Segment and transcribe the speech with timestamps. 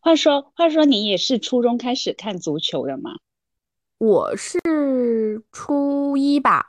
[0.00, 3.10] 话说话说，你也是初中开始看足球的吗？
[3.98, 4.58] 我是
[5.50, 6.64] 初一吧，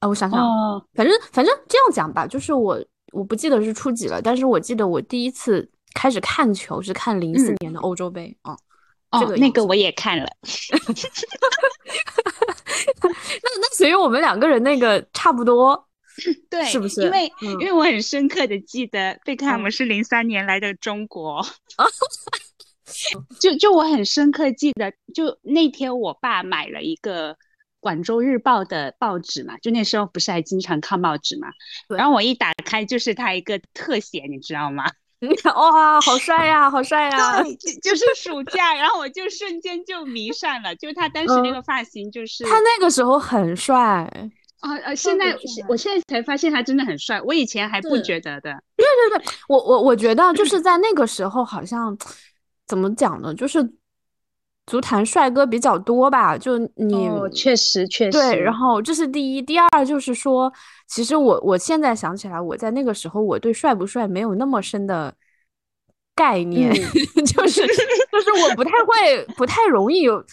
[0.00, 8.56] 啊，我想想，哦，反正反正这样讲吧，就是我我不记得是初几了，但是我记得我第一次开始看球是看零四嗯年的欧洲杯啊，
[9.10, 10.26] 哦，那个我也看了。
[13.04, 15.88] 那那所以我们两个人那个差不多，
[16.50, 21.44] 对，是不是因为、嗯因为我很深刻的记得贝克汉姆嗯是零三年来的中国，
[23.40, 27.36] 就就我很深刻记得，就那天我爸买了一个。
[27.82, 31.48] 广州日报的报纸嘛，就那时候不是还经常看报纸嘛，
[31.98, 34.84] 然后我一打开就是他一个特写，你知道吗？
[35.56, 43.74] 哇，好帅呀，好帅呀，对，就就是暑假，然后我就瞬间就迷上了，就他当时那嗯个发型就是他那个时候很帅，
[44.60, 45.36] 啊啊，现在
[45.68, 48.62] 我现在才发现他真的很帅，我以前还不觉得的。
[48.76, 51.98] 对对对我我我觉得就是在那个时候，好像
[52.66, 53.72] 怎么讲呢，就是
[54.66, 60.52] 足坛帅哥比较多吧，就你、哦，确实确实，对，然后这是第一，第二就是说，
[60.86, 65.14] 其实我我现在想起来，我在那个时候我对帅不帅没有那么深的
[66.14, 66.70] 概念，
[67.16, 70.24] 嗯就是就是我不太会，不太容易有。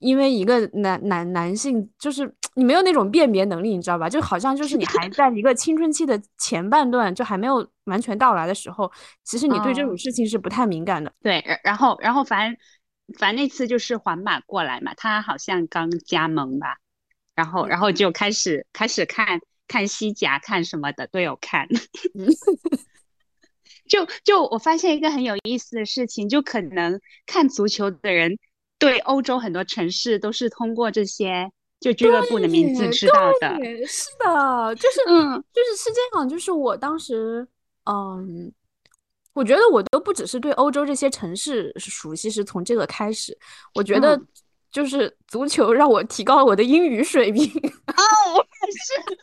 [0.00, 4.08] 因为一个男男男性，就是你没有那种辨别能力，你知道吧？
[4.08, 8.90] 就好像就是你还在一个青春期的前半段，就还没有完全到来的时候，
[9.24, 11.12] 其实你对这种哦事情是不太敏感的。
[11.22, 12.56] 对，然然后然后反正
[13.18, 16.78] 反正那次就是皇马过来嘛，他好像刚加盟吧，
[17.34, 21.66] 然后然后就开始开始看看西甲看什么的都有看。
[23.88, 28.38] 就就我发现一个很有意思的事情，就可能看足球的人
[28.78, 31.50] 对欧洲很多城市都是通过这些
[31.84, 33.48] 就俱乐部的名字对知道的。
[33.86, 37.46] 是的，就是嗯就是是这样，就是我当时，
[37.84, 38.50] 嗯，
[39.34, 43.36] 我觉得我都不只是对欧洲这些城市熟悉，是从这个开始，
[43.74, 44.26] 我觉得嗯
[44.72, 48.02] 就是足球让我提高了我的英语水平，哦，
[48.34, 49.18] 我也是。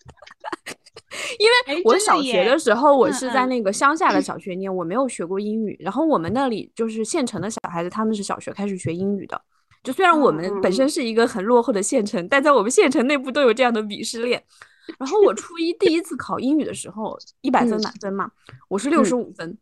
[1.40, 9.42] 因哎为我小学的时候我是在那个乡下的小学念，我没有学过英语，然后我们那里就是县城的小孩子，他们是小学开始学英语的。
[9.84, 14.44] 就虽然我们本身是一个很落后的县城，但在我们县城内部都有这样的鄙视链。
[14.98, 18.30] 然后我初一第一次考英语的时候，一百分嗯满分嘛，
[18.68, 19.58] 我是六十五分，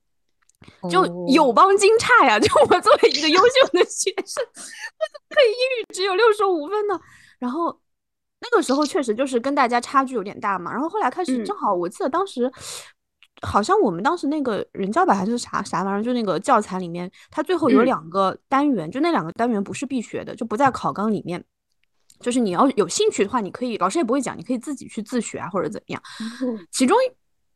[0.89, 2.39] 就哦友邦惊诧呀！
[2.39, 6.99] 就我作为一个优秀的学生，我怎么可以英语只有六十五分呢？
[7.37, 7.79] 然后
[8.39, 10.71] 那个时候确实就是跟大家差距有点大嘛。
[10.71, 12.51] 然后后来开始，嗯正好我记得当时
[13.41, 21.43] 好像我们当时那个人教版还是啥啥玩意儿，就那个教材里面，它最后有嗯两个单元，就那两个单元不是必学的，就不在考纲里面。
[22.19, 26.01] 就是你要有兴趣的话，你可以老师也不会讲，你可以自己去自学啊，或者怎么样。
[26.69, 26.97] 其中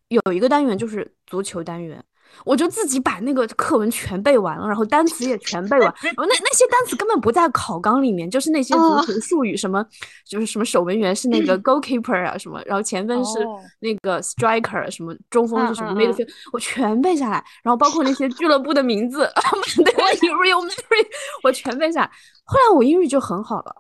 [0.08, 2.02] 有一个单元就是足球单元，
[2.46, 9.86] 我就自己把那个课文全背完了，然后单词也全背完， 然后那那些单词根本不在考纲里面，就是那些足哦球术语，什么
[10.26, 19.30] 就是什么守门员是那个 goalkeeper 啊，什么，然后前锋是哦那个 striker，什么中锋是什么嗯嗯嗯 midfield，我全背下来，然后包括那些俱乐部的名字
[19.84, 21.08] 对，Real Madrid，
[21.44, 22.12] 我全背下来。
[22.46, 23.76] 后来我英语就很好了。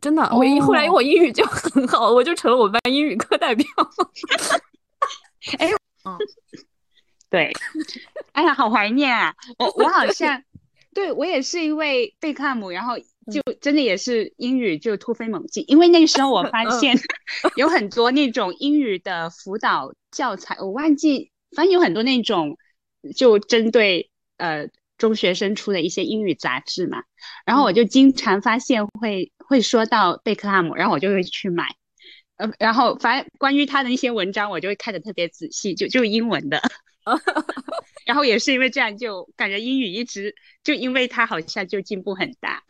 [0.00, 3.66] 真的，我一后来哦我英语就很好，我就成了我们班英语课代表。
[7.28, 7.52] 对，
[8.32, 9.34] 哎呀，好怀念啊！
[9.58, 10.42] 我我好像，
[10.94, 16.96] 对我也是因为贝克汉姆，然后就真的也是英语就突飞猛进，因为那个时候我 发嗯现
[17.56, 22.56] 有很多那种英语的辅导教材，我忘记，反正有很多那种
[23.16, 27.02] 就针对呃中学生出的一些英语杂志嘛，
[27.44, 31.74] 然后我就经常发现会会说到贝克汉姆，然后我就会去买。
[32.36, 36.62] 呃，然后反正关于他的一些文章，我就会看的特别仔细，就就英文的。
[38.04, 40.34] 然后也是因为这样，就感觉英语一直
[40.64, 42.62] 就因为他好像就进步很大。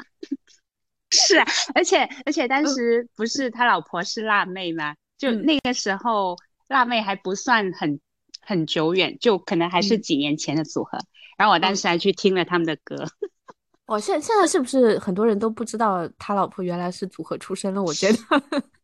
[1.11, 4.97] 是啊，而且而且当时不是他老婆是辣妹吗？
[5.17, 6.37] 就嗯那个时候
[6.69, 8.01] 辣妹还不算很
[8.43, 10.99] 很久远，就可能还是嗯几年前的组合。
[11.39, 13.07] 然后我当时还去听了他们的歌。
[13.87, 17.81] 哦，现现在是不是很多人都不知道他老婆原来是组合出身了？
[17.83, 18.19] 我觉得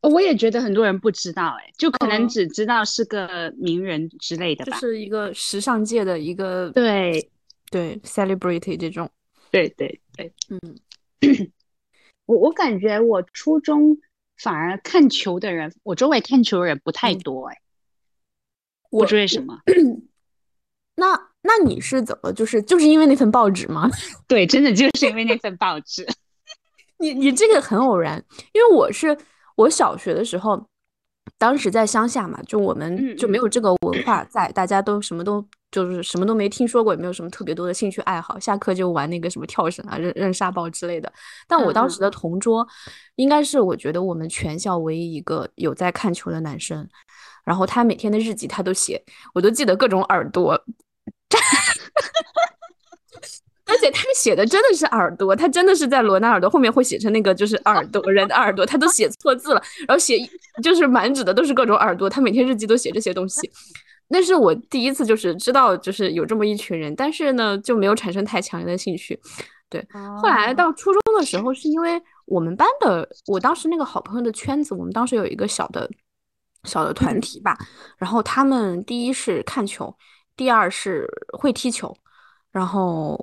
[0.08, 4.78] 我也觉得很多人不知道，哎，就可能嗯只知道是个名人之类的吧。
[4.78, 7.30] 就是一个时尚界的一个对
[7.70, 9.10] 对 celebrity 这种，
[9.50, 10.60] 对对对，嗯，
[12.26, 13.98] 我我感觉我初中
[14.36, 17.60] 反而看球的人，我周围看球的人不太嗯多，哎，
[18.90, 19.58] 我不知为什么。
[20.94, 23.90] 那那你是怎么就是就是因为那份报纸吗？
[24.28, 26.06] 对，真的就是因为那份报纸。
[26.98, 29.16] 你你这个很偶然，因为我是
[29.56, 30.64] 我小学的时候，
[31.38, 41.12] 当时在乡下嘛，就我们嗯就没有这个文化在，大家都什么都就是什么都没听说过，也没有什么特别多的兴趣爱好，下课就玩那个什么跳绳啊、扔扔沙包之类的。
[41.48, 42.64] 但我当时的同桌，
[43.16, 46.88] 应该是我觉得我们全校唯一一个有在看球的男生。
[47.44, 49.02] 然后他每天的日记他都写，
[49.34, 50.56] 我都记得各种耳朵，
[53.64, 60.18] 而且他写的真的是耳朵，他真的是在罗纳尔多后面会写成那个就是耳朵人的耳朵，他都写错字了，然后写
[60.62, 63.50] 就是满纸的都是各种耳朵，他每天日记都写这些东西。
[64.08, 69.18] 那是我第一次就是知道就是有这么一群人，但是呢就没有产生太强烈的兴趣。
[69.70, 69.86] 对，
[70.20, 75.88] 后来到初中的时候，是因为我们班的我当时那个好朋友的圈子，我们当时有一个小的。
[76.64, 77.58] 小的团体吧，
[77.98, 79.92] 然后他们第一是看球，
[80.42, 81.08] 第二是
[81.38, 81.96] 会踢球，
[82.50, 83.16] 然后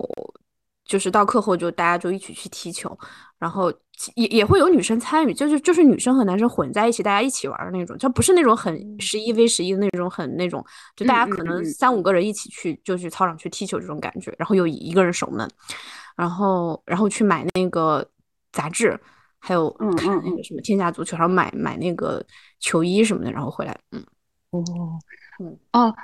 [0.85, 2.97] 就是到课后就大家就一起去踢球，
[3.37, 3.69] 然后
[4.15, 15.45] 也也会有女生参与，就是就是女生和男生混在一起，大家一起玩的那种，就不是那种很十一 v 十一的那种，很那种，就大家可能三五个人一起去就去操场去踢球这种感觉，然后有一个人守门，
[16.15, 18.09] 然后然后去买那个
[18.53, 18.99] 杂志。
[19.41, 22.21] 还有看那个什么天下足球，然后买买那个
[22.59, 24.05] 球衣什么的，然后回来，嗯，
[24.49, 24.61] 哦，
[25.39, 25.95] 嗯，哦，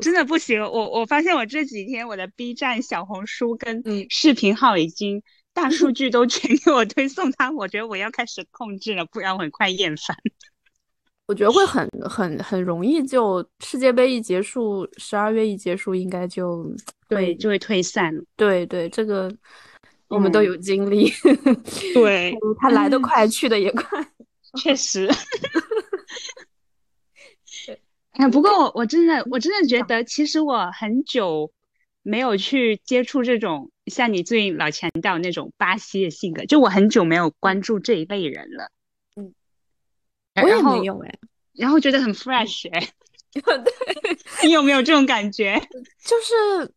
[0.00, 5.22] 真的不行，我我发现我这几天我的 B 站、小红书跟视频号已经
[5.52, 10.16] 大数据都全给我推送它，我觉得我要开始控制了，不然我很快厌烦。
[11.26, 16.70] 我觉得会很很很容易就世界杯一结束，十二月一结束，应该就
[17.08, 18.12] 对就会退散。
[18.36, 19.32] 对对，这个。
[20.08, 21.08] 我们都有经历，
[21.94, 24.04] 对，他来得快，去的也快，
[24.60, 25.08] 确实。
[28.20, 31.50] 哎，不过我我真的我真的觉得，其实我很久
[32.02, 38.70] 没有去接触这种像你最近老强调那种巴西的性格，就我很久没有关注这一类人了。
[39.16, 39.32] 嗯，
[40.42, 41.18] 我也没有哎，
[41.54, 42.88] 然后觉得很 fresh 哎，
[43.32, 45.58] 对，你有没有这种感觉？
[46.04, 46.74] 就是。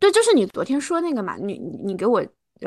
[0.00, 2.20] 对，就是你昨天说那个嘛，你你给我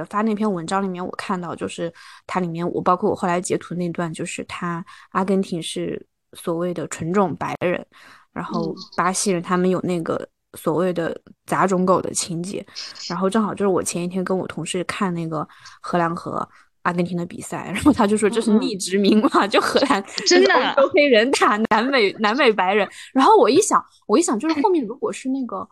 [0.09, 1.93] 发那篇文章里面，我看到就是
[2.25, 7.85] 它里面，我包括我后来截图那段，就是他阿根廷是所谓的纯种白人，
[8.33, 12.65] 然后巴西人他们有那个所谓的杂种狗的情节，
[13.07, 15.47] 然后正好就是我前一天跟我同事看那个
[15.81, 16.47] 荷兰和
[16.83, 25.67] 阿根廷的比赛，然后他就说这是逆殖民嘛，就荷兰 真的欧黑人打南美南美白人，然后我一想，我一想就是后面如果是那个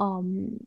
[0.00, 0.58] 嗯。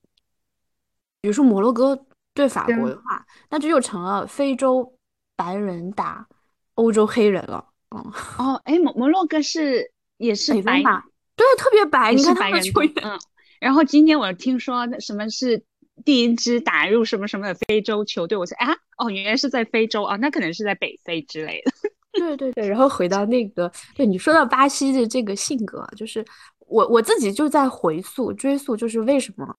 [1.24, 1.96] 比如说摩洛哥
[2.34, 4.92] 对法国的话，那这就成了非洲
[5.36, 6.28] 白人打
[6.74, 7.64] 欧洲黑人了。
[7.96, 11.04] 嗯， 哦，哎，摩摩洛哥是也是白吧？
[11.36, 12.14] 对，特别白。
[12.14, 12.92] 你看他们球员。
[13.04, 13.20] 嗯。
[13.60, 15.64] 然后今天我听说什么是
[16.04, 21.72] 第一支打入什么什么的非洲球队，我说啊，哦，原来是在非洲啊，那可能是在北非之类的。
[22.14, 22.68] 对对对。
[22.68, 26.26] 然后回到那个，对你说到巴西的这个性格，就是
[26.68, 29.56] 我我自己就在回溯追溯，就是为什么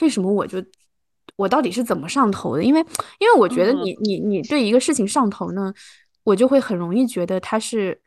[0.00, 0.62] 为什么我就。
[1.36, 2.62] 我到底是怎么上头的？
[2.62, 2.80] 因为，
[3.18, 5.72] 因为我觉得你，你，你对一个事情上头呢，
[6.24, 8.00] 我就会很容易觉得他是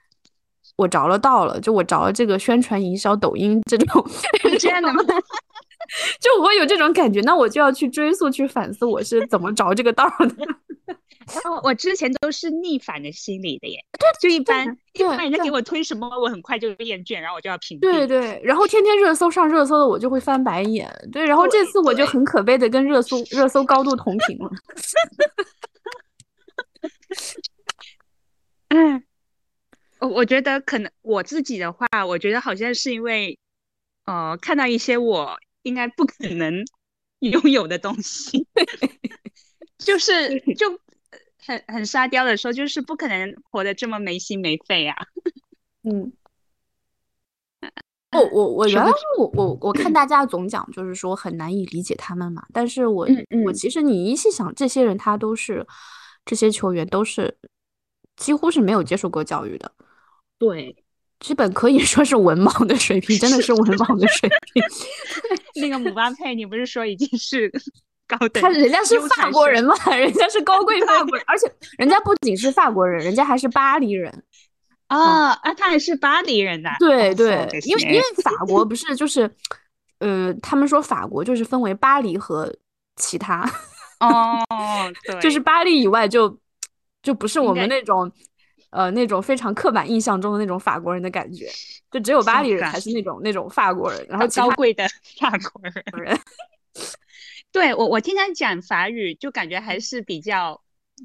[0.75, 4.05] 我着了道了，就我着了这个宣传营销、抖音这种
[4.59, 5.03] 这样的吗？
[6.19, 10.35] 就我有这种感觉，那我就要去追溯、去反思，我是怎么着这个道的。
[11.33, 13.77] 然后，我之前都是逆反的心理的耶。
[13.97, 17.81] 对，就一般，一般人家给我推什么，我很快就厌倦，然后我就要屏蔽。
[17.81, 20.89] 对对，然后天天热搜上热搜的，我就会翻白眼。
[21.13, 24.49] 对，然后这次我就很可悲的跟热搜热搜高度同频了。
[28.75, 29.03] 嗯，
[29.99, 33.37] 我我觉得可能我自己的话，我觉得好像是因为，
[34.05, 36.65] 呃，看到一些我应该不可能
[37.21, 38.47] 拥有的东西，
[39.77, 40.79] 就是就。
[41.45, 44.95] 很很沙雕的说，就是不可能活得这么没心没肺啊。
[45.83, 46.13] 嗯，
[48.13, 48.89] 我我我原来
[49.19, 52.47] 我我我看大家总讲，就是说很难以理解他们嘛。
[52.53, 53.05] 但是我
[53.45, 55.67] 我其实你一细想，这些人他都是
[56.23, 57.37] 这些球员都是
[58.15, 59.71] 几乎是没有接受过教育的，
[60.37, 60.75] 对，
[61.19, 64.63] 基本可以说是文盲的水平，真的是文盲的水平。
[65.61, 67.51] 那个姆巴佩，你不是说已经是？
[68.33, 74.23] 他人家是法国人嘛，人家是高贵法国人，而且人家不仅是法国人，人家还是巴黎人
[74.87, 76.75] 啊啊，他还是巴黎人呐。
[76.79, 79.27] 对对，因为因为法国不是就是，
[79.99, 82.53] 呃，他们说法国就是分为巴黎和
[82.97, 83.49] 其他
[83.99, 84.45] 哦，
[85.07, 86.37] 对就是巴黎以外就
[87.03, 88.11] 就不是我们那种
[88.71, 91.47] 呃那种非常刻板印象中的那种法国人的感觉，
[91.91, 94.87] 就只有巴黎人才是那种那种法国人，然后高贵的
[95.19, 95.61] 法国
[96.01, 96.19] 人。
[97.51, 100.59] 对我，我经常讲法语，就感觉还是比较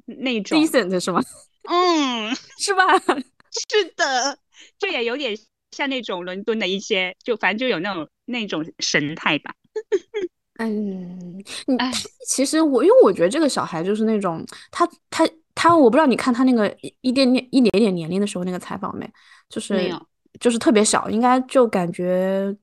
[0.06, 1.22] 那种 decent 是吗？
[1.68, 2.82] 嗯， 是吧？
[2.98, 4.38] 是的，
[4.78, 5.36] 就也有点
[5.72, 9.52] 像那种伦敦的一些，就反正就有那种那种神态吧。
[10.58, 11.36] 嗯，
[11.66, 11.76] 你
[12.26, 15.28] 其实我因为我觉得这个小孩就是那种他他
[15.60, 19.10] 他，我不知道你看他那个一点点一点点年龄的时候那个采访没，
[19.48, 19.92] 就是
[20.38, 22.56] 就是特别小，应该就感觉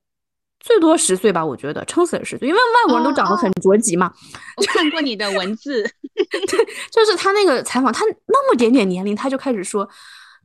[0.62, 4.10] 最多十岁吧，我觉得撑死了十岁，因为外国人都长得很着急嘛。
[4.56, 5.84] 我看过你的文字，
[6.48, 9.88] 对，就是他那个采访，他那么点点年龄他就开始说。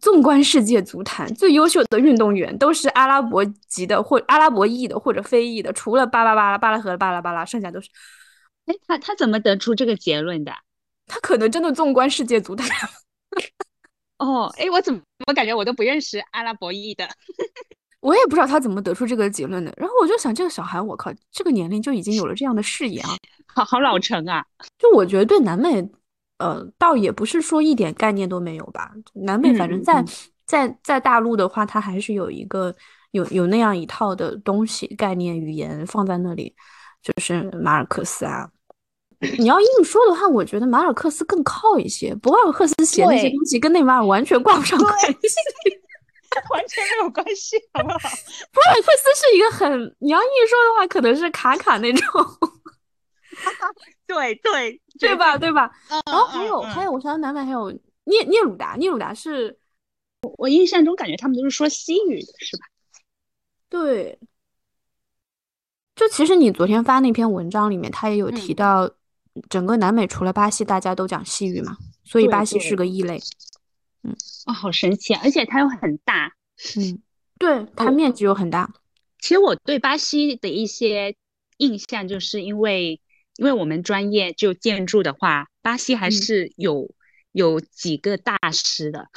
[0.03, 7.91] 纵观世界足坛，最优秀的运动员都是阿拉伯籍的或阿拉伯裔的或者非裔的，除了巴拉巴拉巴拉和巴拉巴拉，剩下都是。
[8.65, 10.53] 哎，他他怎么得出这个结论的？
[11.11, 12.69] 他可能真的纵观世界足坛。
[14.19, 17.09] 哦，哎，我怎么我感觉我都不认识阿拉伯裔的？
[18.01, 19.73] 我也不知道他怎么得出这个结论的。
[19.77, 23.11] 然后我就想，这个小孩，我靠，这个年龄就已经有了这样的视野啊，
[23.53, 24.45] 好好老成啊！
[24.79, 25.91] 就我觉得对南美。
[26.39, 28.91] 呃，倒也不是说一点概念都没有吧。
[29.13, 30.03] 南美反正在
[30.47, 32.75] 在在大陆的话，它还是有一个
[33.11, 36.57] 有有那样一套的东西概念语言放在那里，
[37.03, 38.51] 就是马尔克斯啊。
[39.39, 42.15] 你要硬说的话，我觉得马尔克斯更靠一些。
[42.17, 45.09] 博尔赫斯写那些东西跟内马尔完全挂不上关系，
[46.51, 47.99] 完全没有关系，好不好？
[48.53, 52.05] 博尔赫斯是一个很，你要硬说的话，可能是卡卡那种。
[54.07, 55.37] 对对对吧？
[55.37, 55.71] 对吧？
[56.07, 57.71] 然后还有还有，我想到南美还有
[58.05, 59.59] 聂聂鲁达，聂鲁达是，
[60.39, 62.65] 我印象中感觉他们都是说西语的，是吧？
[63.69, 64.19] 对。
[65.95, 68.91] 就其实你昨天发那篇文章里面，他也有提到，
[69.49, 73.21] 整个南美除了巴西，大家都讲西语嘛，所以巴西是个异类。
[74.03, 75.21] 嗯，哇，好神奇啊！
[75.25, 76.33] 而且它又很大。
[76.77, 77.03] 嗯，
[77.39, 78.73] 对，它面积又很大。
[79.19, 81.17] 其实我对巴西的一些
[81.59, 83.01] 印象，就是因为。
[83.37, 86.91] 因为我们专业就建筑的话，巴西还是有
[87.33, 89.09] 有几个大师的，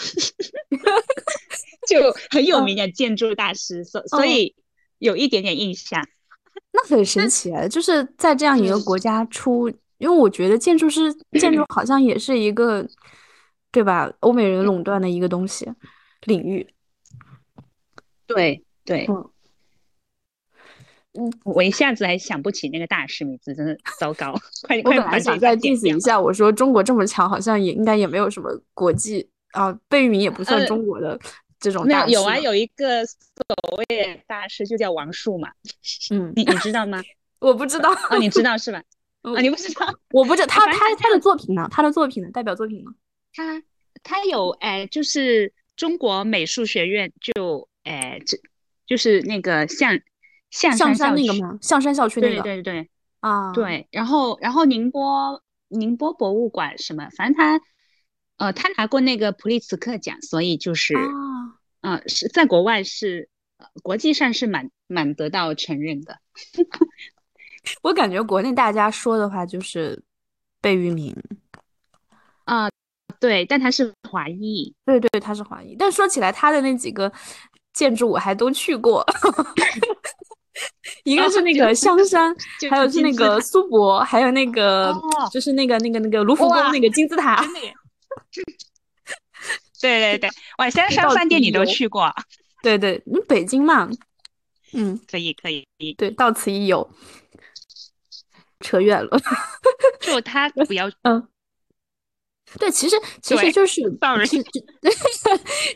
[1.89, 1.99] 就
[2.31, 4.55] 很有名的建筑大师，所所以
[4.97, 6.07] 有一点点印象。
[6.71, 9.69] 那很神奇，啊就是在这样一个国家出，
[10.03, 12.85] 因为我觉得建筑师建筑好像也是一个，
[13.71, 14.11] 对吧？
[14.19, 15.65] 欧美人垄断的一个东西
[16.25, 16.67] 领域。
[18.27, 19.07] 对对。
[21.13, 24.33] 嗯，我一下子还想不起那个大师名字，真的糟糕。
[24.63, 25.07] 快点，快点！
[25.09, 31.17] 我想再 diss 一下，我说中国这么强，好像也应该也没有什么国际啊，贝聿铭也不算中国的
[31.59, 31.87] 这种。
[32.09, 33.15] 有啊，有一个所
[33.77, 35.49] 谓大师就叫王树嘛。
[36.11, 37.01] 嗯，你你知道吗？
[37.39, 37.91] 我不知道。
[38.09, 38.81] 哦，你知道是吧？
[39.23, 39.99] 啊，你不知道？
[40.11, 41.67] 我不知道 他他他的作品呢？
[41.71, 42.29] 他的作品呢？
[42.31, 42.91] 代表作品呢？
[43.33, 43.63] 他
[44.03, 48.37] 他有哎，就是中国美术学院就哎，这
[48.85, 49.99] 就是那个象。
[50.51, 51.57] 象山那个吗？
[51.63, 52.43] 象山校区那个。
[52.43, 52.89] 对对对
[53.21, 53.87] 啊，对。
[53.89, 57.59] 然后然后宁波宁波博物馆什么，反正他
[58.37, 60.93] 呃他拿过那个普利茨克奖，所以就是
[61.81, 66.19] 啊是在国外是呃国际上是蛮蛮得到承认的。
[67.81, 70.01] 我感觉国内大家说的话就是
[70.61, 71.15] 贝聿铭
[72.45, 72.69] 啊，
[73.19, 75.75] 对，但他是华裔，对对，他是华裔。
[75.77, 77.11] 但说起来，他的那几个
[77.73, 79.05] 建筑我还都去过。
[81.03, 82.35] 一个是那个香山，
[82.69, 84.93] 还有是那个苏博，还有那个
[85.31, 87.43] 就是那个那个那个卢浮宫那个金字塔。
[89.81, 92.13] 对对对，晚香山饭店你都去过？
[92.61, 93.89] 对对，你北京嘛？
[94.73, 95.65] 嗯，可以可以。
[95.97, 96.89] 对，到此一游。
[98.63, 99.09] 扯远了。
[100.01, 101.27] 就他不要嗯。
[102.59, 103.81] 对，其实 其实就是，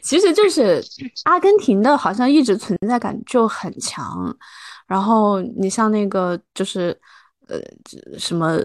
[0.04, 0.84] 其实就是
[1.24, 4.36] 阿根廷的，好像一直存在感就很强。
[4.86, 6.90] 然后你像那个就是
[7.48, 7.60] 呃
[8.20, 8.60] 什么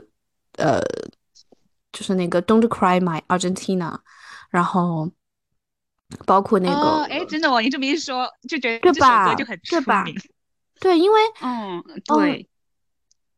[0.58, 0.78] 呃，
[1.90, 3.96] 就是那个 Don't Cry My Argentina，
[4.50, 5.10] 然后
[6.26, 9.34] 包括那个，哎，真的哦，你这么一说就觉得对吧？
[9.36, 10.04] 就很对吧？
[10.80, 12.46] 对，因为嗯，对。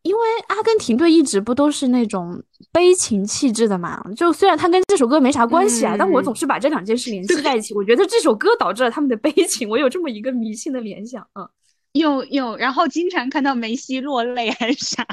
[0.05, 4.05] 因为阿根廷队一直不都是那种悲情气质的嘛？
[4.15, 7.75] 就虽然他跟这首歌没啥关系啊，但我总是把这两件事联系在一起。
[7.75, 11.27] 我觉得这首歌导致了他们的悲情，我有这么一个迷信的联想。
[11.35, 11.49] 嗯，
[11.93, 15.05] 有有，然后经常看到梅西落泪还是啥？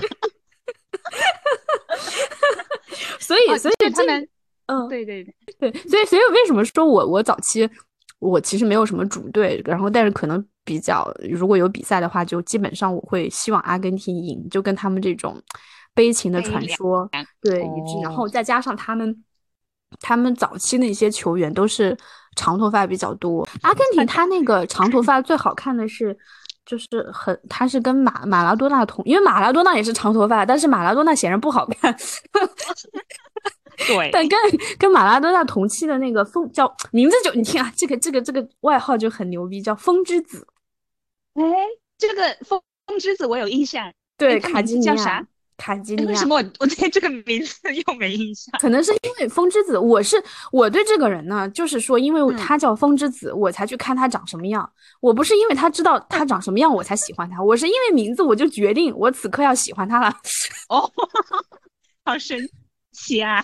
[3.18, 4.28] 所以所以他们，
[4.66, 5.34] 嗯，对对对
[5.72, 7.70] 对，所以所以为什么说我我早期
[8.20, 10.46] 我其实没有什么主队，然后但是可能。
[10.64, 15.42] 比较如果有比赛的话，就基本上我会希望阿根廷赢，就跟他们这种
[15.94, 17.10] 悲情的传说
[17.42, 18.00] 对一致。
[18.04, 19.24] 然后再加上他们，
[20.00, 21.98] 他们早期那些球员都是
[22.36, 23.48] 长头发比较多。
[23.62, 26.16] 阿根廷他那个长头发最好看的是，
[26.66, 31.94] 就是很他是跟马马拉多纳同，因为马拉多纳也是长头发，但是马拉多纳显然不好看。
[33.88, 34.40] 对，但跟
[34.78, 40.46] 跟马拉多纳同期的那个风叫名字就你听啊，这个这个这个外号就很牛逼，叫风之子。
[41.34, 41.44] 哎，
[41.98, 45.26] 这个风风之子我有印象，对，卡基尼亚叫啥？
[45.58, 46.08] 卡基尼亚。
[46.10, 48.54] 哎为什么我我对这个名字又没印象？
[48.60, 54.70] 可能是因为风之子，我是我对这个人呢，就是说，因为嗯他叫风之子，我才去看他长什么样。
[55.00, 60.10] 我不是因为他知道他长什么样我才喜欢他，我是因为名字我就决定我此刻要喜欢他了。
[60.70, 60.92] 哦，
[62.04, 62.50] 好神
[62.92, 63.44] 奇啊！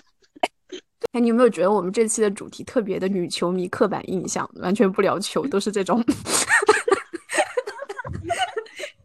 [1.12, 6.04] 哎，你有没有觉得我们这期的主题特别的女球迷刻板印象，完全不聊球，都是这种。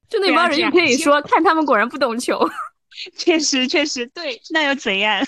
[0.09, 2.39] 就那帮人就可以说，看他们果然不懂球。
[3.17, 5.25] 确实确实对，那又怎样？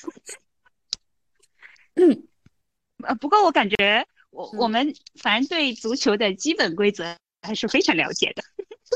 [1.95, 2.27] 嗯
[3.03, 8.43] 呃，不过我感觉我我嗯们反正对足球的基本规则还是非常了解的。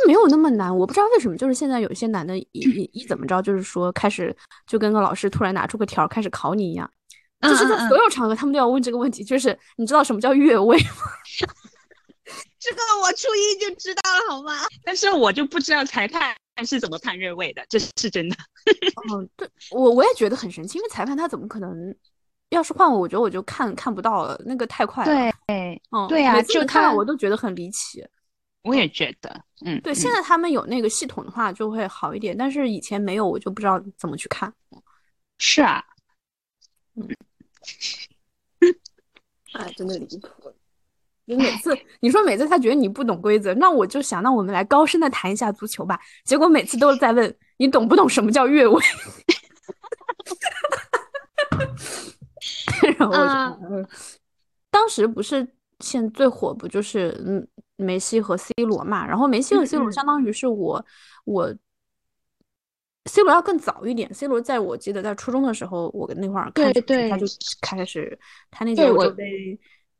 [0.05, 4.35] 没有那么难，我不知道为什么，就是现在有些男的一一一怎么着，就是说开始
[4.67, 6.89] 就跟个老师突然拿出个条开始考你一样，
[7.41, 10.89] 就是在嗯嗯嗯所有场合他们都要问这个问题，就是你知道什么叫越位吗？
[12.59, 14.53] 这个我初一就知道了，好吗？
[14.83, 18.35] 但是我就不知道裁判是怎么判越位的，这是真的。
[19.11, 21.95] 嗯， 对我我也觉得很神奇，因为裁判他怎么可能？
[22.49, 28.03] 要是换我，我觉得我就看看不到了，那个太快了。，对，嗯，对啊就每次看到我都觉得很离奇。
[28.63, 29.29] 我也觉得，
[29.63, 34.51] 嗯，对，嗯现在他们有那个系统的话就会好一点，但是以前没有，我就不知道怎么去看。
[35.37, 35.81] 是啊，
[36.95, 37.15] 哎，
[39.79, 40.53] 真的离 谱。
[41.25, 45.97] 就每次你说每次他觉得你不懂规则，那我就想，那我们来高深的谈一下足球吧。
[46.25, 48.83] 结果每次都在问你懂不懂什么叫越位。
[52.97, 53.13] 然后
[54.71, 55.47] 当时不是
[55.79, 59.05] 现最火不就是嗯梅西和 C 罗嘛？
[59.05, 60.83] 然后梅西和 C 罗相当于是我
[61.25, 61.55] 我
[63.05, 67.25] C 罗要更早一点，C 罗在我记得在初中的时候，我那会儿看对他就
[67.61, 68.17] 开始
[68.51, 69.59] 他那届对我欧洲杯，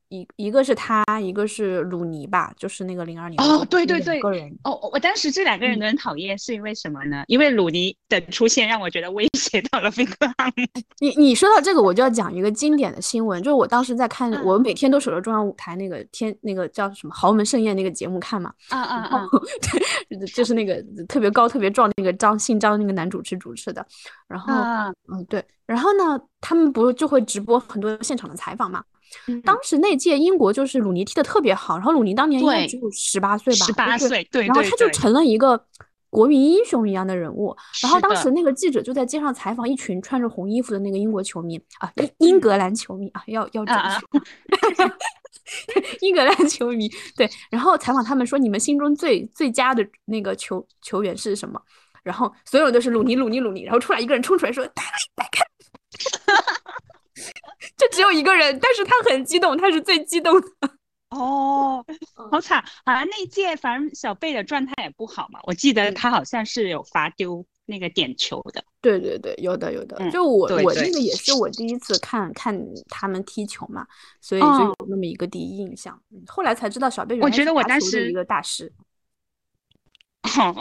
[0.10, 4.50] 一一个是他，一个是鲁尼吧，就是那个零二年哦对对对个人。
[4.64, 7.24] 哦，我我当时这两个人嗯都很讨厌，是因为什么呢？
[7.28, 10.64] 因为鲁尼的出现让我觉得威胁到了菲克汉姆。
[11.00, 19.40] 你你说到这个，我就要讲一个经典的新闻，就是我当时在看，嗯我每天都守着中央舞台那个天那个叫什么豪门盛宴那个节目看嘛，啊啊 然后
[20.10, 23.86] 对，就是那个特别高特别壮那个张姓张那个男主持主持的，
[24.28, 24.92] 然后啊！
[25.12, 28.84] 嗯对，然后呢，他们不就会直播很多现场的采访嘛？
[29.28, 35.66] 嗯当时那届英国就是鲁尼踢的特别好，然后鲁尼当年应该只有十八岁吧，十八岁，对然后他就成了一个
[36.10, 37.56] 国民英雄一样的人物。
[37.84, 44.02] 然后当时那个记者就在街上采访一群穿着红衣服的那个英国球迷啊，英英格兰球迷啊，要要整啊啊。
[46.02, 51.60] 英格兰球迷 对，然后采访他们说你们心中最最佳的那个球球员是什么？
[52.04, 55.44] 然后所有人都是鲁尼鲁尼鲁尼，然后出来一个人冲出来说戴克戴克，
[57.78, 60.48] 就只有一个人，但是他很激动，他是最激动的。
[61.10, 61.84] 哦，
[62.32, 62.64] 好惨！
[62.86, 68.64] 好像那一届反正小贝的状态也不好嘛，我记得嗯他好像是有罚丢那个点球的。
[68.80, 72.56] 对对对，有的有的，嗯就我我那个也是我第一次看看
[72.90, 73.88] 他们踢球嘛，
[74.22, 76.00] 所以就哦有那么一个第一印象。
[76.12, 78.72] 嗯后来才知道小贝原来是罚当时一个大师。
[80.38, 80.56] 哦，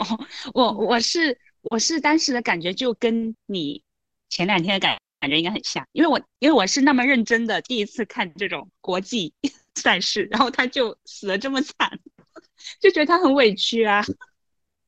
[0.55, 3.83] 我嗯我是我是当时的感觉就跟你
[4.29, 9.33] 前两天的感感觉应该很像，因为我因为我是那么认真的第一次看这种国际
[9.75, 11.99] 赛事，然后他就死的这么惨，
[12.79, 14.03] 就觉得他很委屈啊。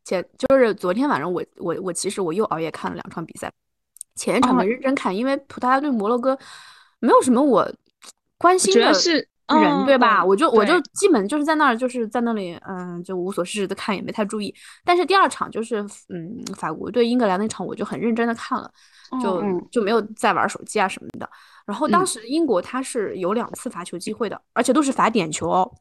[0.03, 3.51] 且就是昨天晚上我我我其实我又熬夜看了两场比赛，
[4.15, 6.37] 前一场没哦认真看，因为葡萄牙对摩洛哥
[6.99, 7.71] 没有什么我
[8.37, 9.27] 关心的主要是
[9.59, 10.21] 人，对吧？
[10.21, 14.53] 嗯我就我就基本就是在那儿就是在那里，嗯，就无所事事的看，也没太注意。
[14.85, 18.71] 但是第二场就是嗯法国对英格兰那场，我就很认真的看了，
[19.21, 21.29] 就就没有再玩手机啊什么的。
[21.65, 25.71] 然后当嗯时英国他是有两次罚球机会的，而且都是罚点球哦。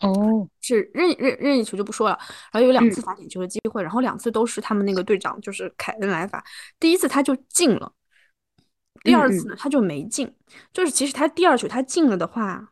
[0.00, 2.18] 哦，是任任任意球就不说了，
[2.50, 6.44] 然后有两次嗯罚点球的机会，然后两次都是他们那个队长就是凯恩来罚，
[6.80, 7.92] 第一次他就进了，
[9.04, 10.28] 第二嗯次呢他就没进，
[10.72, 12.70] 就是其实他第二球他进了的话，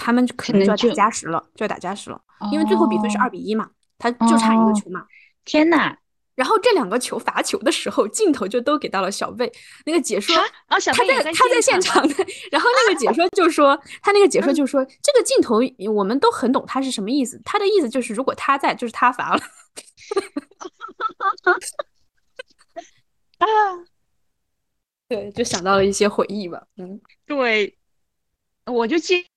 [0.00, 2.18] 他们就可可能就要打加时了，就要打加时了，
[2.50, 5.06] 因为最后比分是哦二比一嘛，他就差一个哦球嘛。
[5.44, 5.94] 天呐！
[6.36, 9.52] 然后这两个球罚球的时候，镜头就都给到了小贝。
[9.84, 12.14] 那个解说啊哦，小他在他在现场的，
[12.50, 15.60] 然后那个解说就说，他那个解说嗯就说，这个镜头
[15.92, 17.38] 我们都很懂他是什么意思。
[17.44, 19.42] 他的意思就是，如果他在，就是他罚了。
[23.38, 23.46] 啊，
[25.08, 26.62] 对，就想到了一些回忆吧。
[26.78, 27.76] 嗯，对，
[28.64, 29.28] 我就记记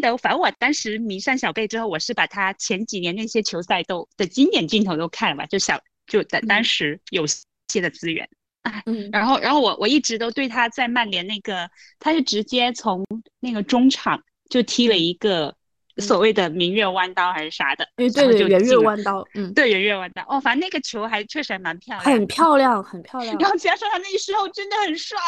[0.00, 7.24] 得，反正我当时迷上小贝之后，我是把他前几年那些球赛都的经典镜头都看了嘛，就小就当当嗯时有
[7.68, 8.28] 些的资源。
[8.86, 9.10] 嗯。
[9.12, 13.04] 然后，然后我我一直都对他在曼联那个，他是直接从
[13.40, 15.54] 那个中场就踢了一个
[15.98, 20.24] 所谓的明月弯刀还是啥的，哎，对对，圆月弯刀，嗯，对，圆月弯刀。
[20.28, 23.36] 哦，反正那个球还确实还蛮漂亮，很漂亮，很漂亮。
[23.40, 25.18] 然后加上他那时候真的很帅，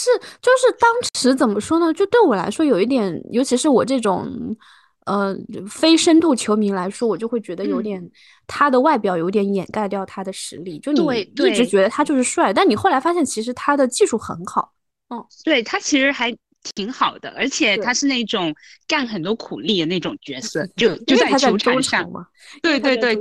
[0.00, 0.10] 是，
[0.40, 1.92] 就是当时怎么说呢？
[1.92, 4.56] 就对我来说有一点，尤其是我这种。
[5.06, 5.34] 呃，
[5.68, 8.00] 非深度球迷来说，我就会觉得有点
[8.46, 10.78] 他的外表有点掩盖掉他的实力。
[10.78, 14.72] 就你一直觉得他就是帅，但你后来发现其实他的技术很好。
[15.08, 16.30] 嗯，对他其实还。
[16.74, 18.54] 挺好的，而且他是那种
[18.86, 22.26] 干很多苦力的那种角色，就就在球场上嘛。
[22.62, 23.18] 对对对，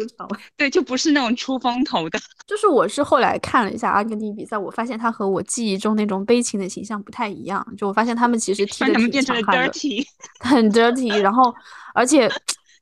[0.58, 2.20] 对，就不是那种出风头的。
[2.46, 7.66] 就是我是后来看了一下阿根廷比赛，我发现他和我记忆中那种悲情的形象不太一样。
[7.78, 9.72] 就我发现他们其实踢的挺强悍的，
[10.42, 11.18] 很 dirty。
[11.22, 11.54] 然后，
[11.94, 12.30] 而且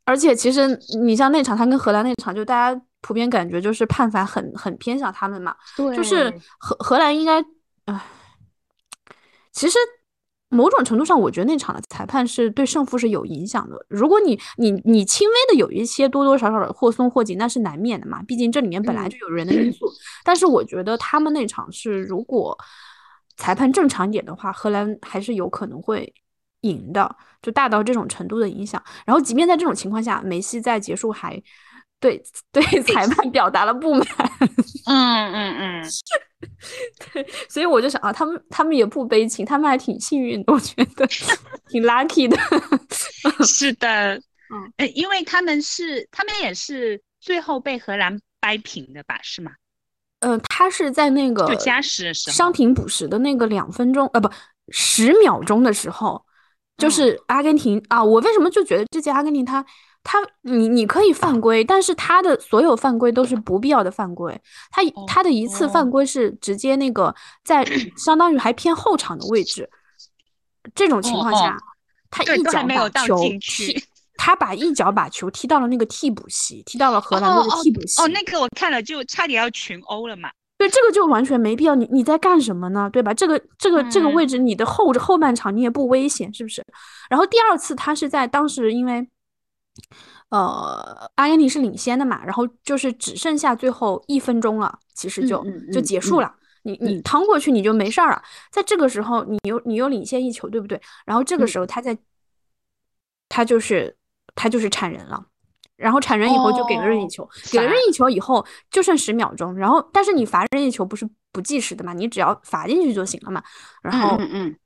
[0.06, 0.68] 而且其实
[1.04, 5.56] 你像那场他跟荷兰那场，就大家普遍感觉就是判罚很很偏向他们嘛。
[5.76, 7.44] 对，就是荷荷兰应该，
[7.86, 8.02] 唉，
[9.52, 9.78] 其实。
[10.50, 13.76] 某种程度上，我觉得那场的裁判是对胜负是有影响的。
[13.90, 18.24] 如果你你你轻微的有一些多多少少的或松或紧，那是难免的嘛。
[18.24, 19.86] 毕竟这里面本来就有人的因素。
[20.24, 22.58] 但是我觉得他们那场是，如果
[23.36, 26.14] 裁判正常一点的话，荷兰还是有可能会
[26.62, 28.82] 赢的，就大到这种程度的影响。
[29.06, 31.42] 然后，即便在这种情况下，梅西在结束还
[32.00, 34.08] 对 对裁判表达了不满。
[34.86, 35.84] 嗯嗯嗯。
[37.14, 41.08] 对，所以我就想啊，他们他们也不悲情，他们还挺幸运的，我觉得
[41.68, 42.38] 挺 lucky 的。
[43.46, 44.16] 是的，
[44.54, 49.20] 嗯，哎，因为他们是他们也是最后被荷兰掰平的吧？
[49.24, 49.52] 是吗？
[50.20, 54.30] 嗯，他是在那个就加时的时候，伤停补时的那个两分钟，呃，不，
[54.70, 56.24] 十秒钟的时候，
[56.78, 58.04] 就是阿根廷啊。
[58.04, 59.66] 我为什么就觉得这届阿根廷他？
[60.10, 64.42] 他，你你可以犯规，但是他的所有犯规都是不必要的犯规。
[64.72, 67.62] 他他的一次犯规是直接那个在
[67.98, 69.70] 相当于还偏后场的位置，
[70.74, 71.58] 这种情况下，
[72.10, 73.84] 他一脚把球踢，
[74.16, 78.02] 他把一脚把球踢到了那个替补席，踢到了荷兰队的替补席。
[78.02, 80.30] 哦，那个我看了，就差点要群殴了嘛。
[80.58, 81.76] 对，这个就完全没必要。
[81.76, 82.90] 你你在干什么呢？
[82.94, 83.14] 对吧？
[83.14, 86.66] 这个这个这个位置，你的后后半场你也不危险，是不是？
[87.10, 89.06] 然后第二次他是在当时因为。
[90.30, 96.36] 呃，阿根廷是领先的嘛，然后就是只剩下最后一分钟了，其实就就结束了。
[96.64, 98.22] 你你趟过去你就没事儿了。
[98.52, 100.82] 在这个时候，你又你又领先一球，对不对？
[101.06, 101.98] 然后这个时候他在，
[103.30, 103.96] 他就是
[104.36, 105.26] 他就是铲人了，
[105.78, 113.42] 然后铲人以后就给了任意球，给了任意球以后就剩十秒钟，然后但是你罚任意球不是不计时的嘛，你只要罚进去就行了嘛，
[113.82, 114.58] 然后嗯嗯，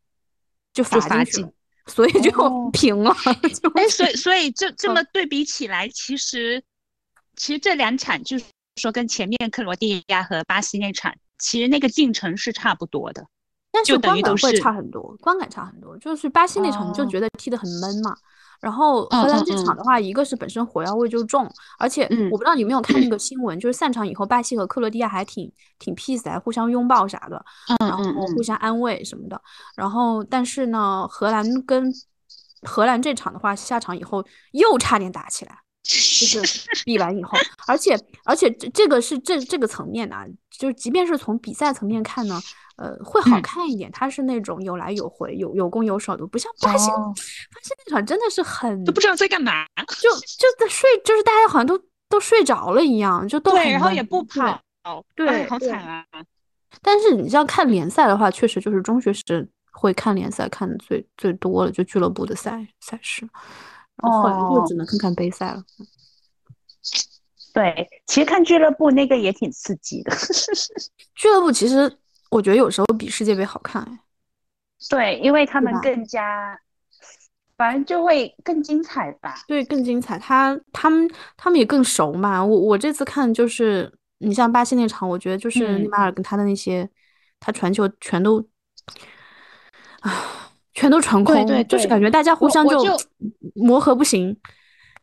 [0.74, 1.46] 就罚进去。
[1.88, 3.16] 所以就平了。
[3.76, 6.64] 哎，所以所以这这么对比起来，其实
[7.36, 13.26] 其实这两场就是说跟前面克罗地亚和巴西那场，其实那个进程是差不多的，
[13.72, 15.98] 但是观感会差很多，观感差很多。
[15.98, 18.16] 就是巴西那场你就觉得踢得很闷嘛。
[18.60, 27.44] 然后荷兰这场的话，一个是本身火药味就重，而且我不知道你有没有看那个新闻，就是散场以后，巴西和克罗地亚还挺挺 peace，还互相拥抱啥的，
[27.80, 28.04] 然后
[28.36, 29.42] 互相安慰什么的。
[29.76, 31.92] 然后但是呢，荷兰跟
[32.62, 37.32] 荷兰这场的话，下场以后又差点打起来， 就是比完以后，
[37.66, 40.16] 而且而且这这个是这这个层面的，
[40.52, 42.40] 就是即便是从比赛层面看呢。
[42.82, 43.92] 呃，会好看一点。
[43.92, 46.90] 它是那种有来有回、有有攻有守的，不像巴西。
[46.90, 49.64] 巴西那场真的是很都不知道在干嘛，
[50.02, 54.60] 就就在睡，就是大家好像都都睡着了一样，就都对，然后也不跑，
[55.16, 56.04] 对，好惨啊。
[56.82, 63.30] 但是你像看联赛的话，确实就是中学时会看联赛看的最最多了，就俱乐部的赛赛事，
[64.02, 65.64] 然后后来就只能看看杯赛了。
[67.54, 70.12] 对，其实看俱乐部那个也挺刺激的。
[71.14, 72.00] 俱乐部其实。
[72.32, 74.00] 我觉得有时候比世界杯好看哎，
[74.90, 76.60] 对，因为他们更加，
[77.56, 79.36] 反正就会更精彩吧。
[79.48, 80.18] 对，更精彩。
[80.18, 82.44] 他他们他们也更熟嘛。
[82.44, 86.90] 我我这次看就是，你像巴西那场，我觉得就是内马尔跟他的那些，
[87.40, 88.44] 他传球全都，
[90.00, 92.84] 啊，全都传空，对就是感觉大家互相就
[93.56, 94.36] 磨合不行。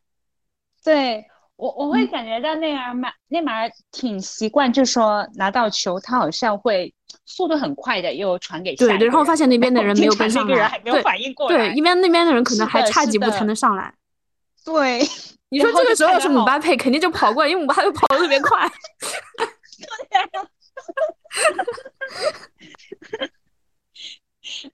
[0.83, 1.25] 对。
[1.59, 6.95] 我我会感觉到内马尔内马尔挺习惯，就是说拿到球，他好像会
[7.27, 11.03] 速度很快的又传给对对，然后发现那边的人 没有跟上来，对
[11.49, 13.93] 对，一边那边的人可能还差几步才能上来。
[14.65, 15.01] 对，
[15.51, 18.71] 你说这个时候要是姆巴佩，肯定就跑过来，因为姆巴佩跑的特别快。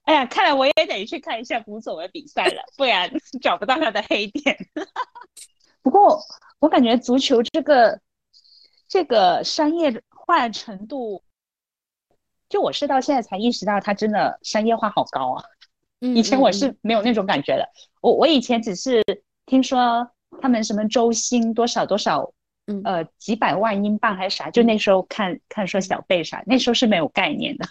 [0.03, 4.57] 哎呀，看来我也得去看一下古总的比赛了，不然找不到他的黑点。
[5.81, 6.19] 不过。
[6.59, 7.99] 我感觉足球这个
[8.87, 11.21] 这个商业化程度，
[12.49, 15.43] 就我是到现在才意识到，它真的商业化好高啊！
[15.99, 17.67] 以前我是没有那种感觉的。
[18.01, 19.03] 我我以前只是
[19.45, 20.07] 听说
[20.41, 22.31] 他们什么周薪多少多少，
[22.67, 24.49] 嗯呃，几百万英镑还是啥？
[24.51, 27.65] 就那时候看看说小贝啥，那时候是没有概念的。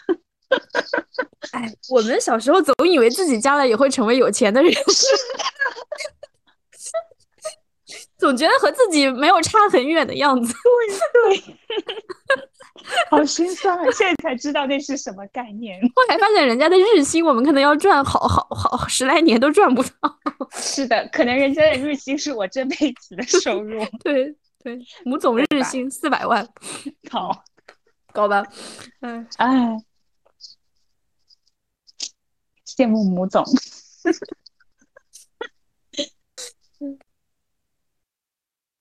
[1.53, 4.73] 哎，我们小时候总以为自己将来也会成为有钱的人，
[8.25, 10.55] 总觉得和自己没有差很远的样子。
[10.55, 11.55] 对对，
[13.11, 13.85] 好心酸啊！
[13.93, 15.79] 现在才知道那是什么概念。
[15.95, 19.91] 后来发现人家的日薪，我们可能要赚好好好十来年都赚不到。
[20.53, 23.85] 是的，可能人家的日薪是我这辈子的收入。
[24.03, 26.49] 对对，母总日薪四百万，
[27.11, 27.45] 好
[28.13, 28.43] 高吧？
[29.03, 29.77] 嗯，哎，
[32.67, 33.45] 羡慕母总。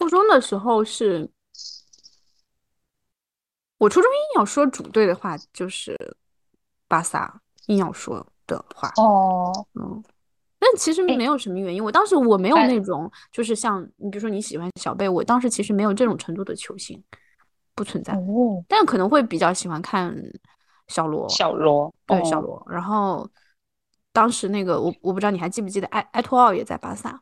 [0.03, 1.29] 初中的时候是，
[3.77, 5.97] 我初中硬要说主队的话就是
[6.87, 10.03] 巴萨，硬要说的话，哦，嗯，
[10.59, 11.83] 但其实没有什么原因。
[11.83, 17.01] 我当时我没有那种，就是像你比如说你喜欢小贝，我当时其实没有这种程度的球星，
[17.73, 18.13] 不存在。
[18.13, 20.15] 哦，但可能会比较喜欢看
[20.87, 22.63] 小罗，小罗，对小罗。
[22.69, 23.29] 然后
[24.11, 27.21] 当时那个我我不知道你还记不记得埃埃托奥也在巴萨。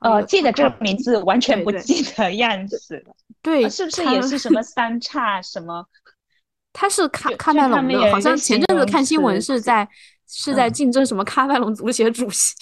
[0.00, 3.14] 呃，记得这个名字，完全不记得样子了。
[3.42, 5.86] 对，是不是也是什么三叉什么？
[6.72, 9.88] 他是喀就喀麦隆好像前阵子看新闻是在
[10.28, 12.54] 是在嗯竞争什么喀麦隆足协主席。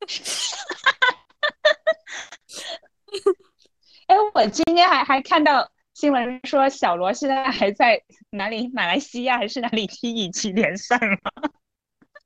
[4.06, 8.68] 哎，我今天还还看到新闻说，小罗现在还在哪里？
[8.72, 11.30] 马来西亚还是哪里踢乙级联赛吗？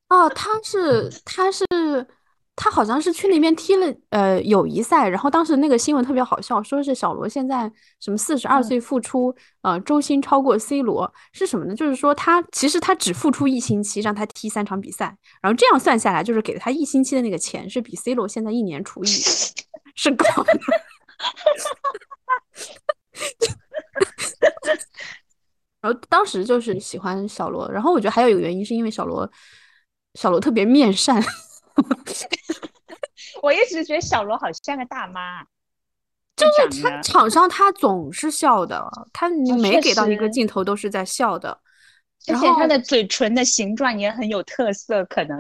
[0.09, 1.67] 哦，他是他是
[2.57, 11.75] 他好像是去那边踢了呃友谊赛，然后当时那个新闻特别好笑，说是小罗现在什么四十二嗯岁复出，呃周薪超过 C 罗，是什么呢？
[11.75, 19.09] 就是说他其实他只复出一星期让他踢三场比赛，然后这样算下来，就是给了他一星期的那个钱是比 C 罗现在一年除以
[19.97, 20.53] 是高的。
[25.81, 29.31] 然后当时就是喜欢小罗，然后我觉得还有一个原因是因为小罗，
[30.15, 31.23] 小罗特别面善，
[33.43, 35.43] 我一直觉得小罗好像个大妈，
[36.37, 38.83] 就是他场上他总是笑的，
[39.13, 41.57] 他每给到一个镜头都是在笑的，
[42.29, 45.37] 而且他的嘴唇的形状也很有特色，可能。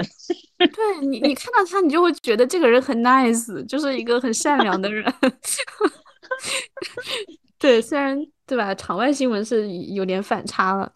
[0.59, 5.05] 对 你你看到他，你就会觉得这个人很 nice，就是一个很善良的人。
[7.59, 10.90] 对，虽然对吧，场外新闻是有点反差了。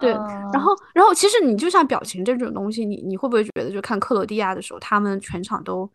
[0.00, 5.90] 对，然嗯后，然后其实你就像表情这种东西，你你会不会觉得，就看克罗地亚的时候，他们全场都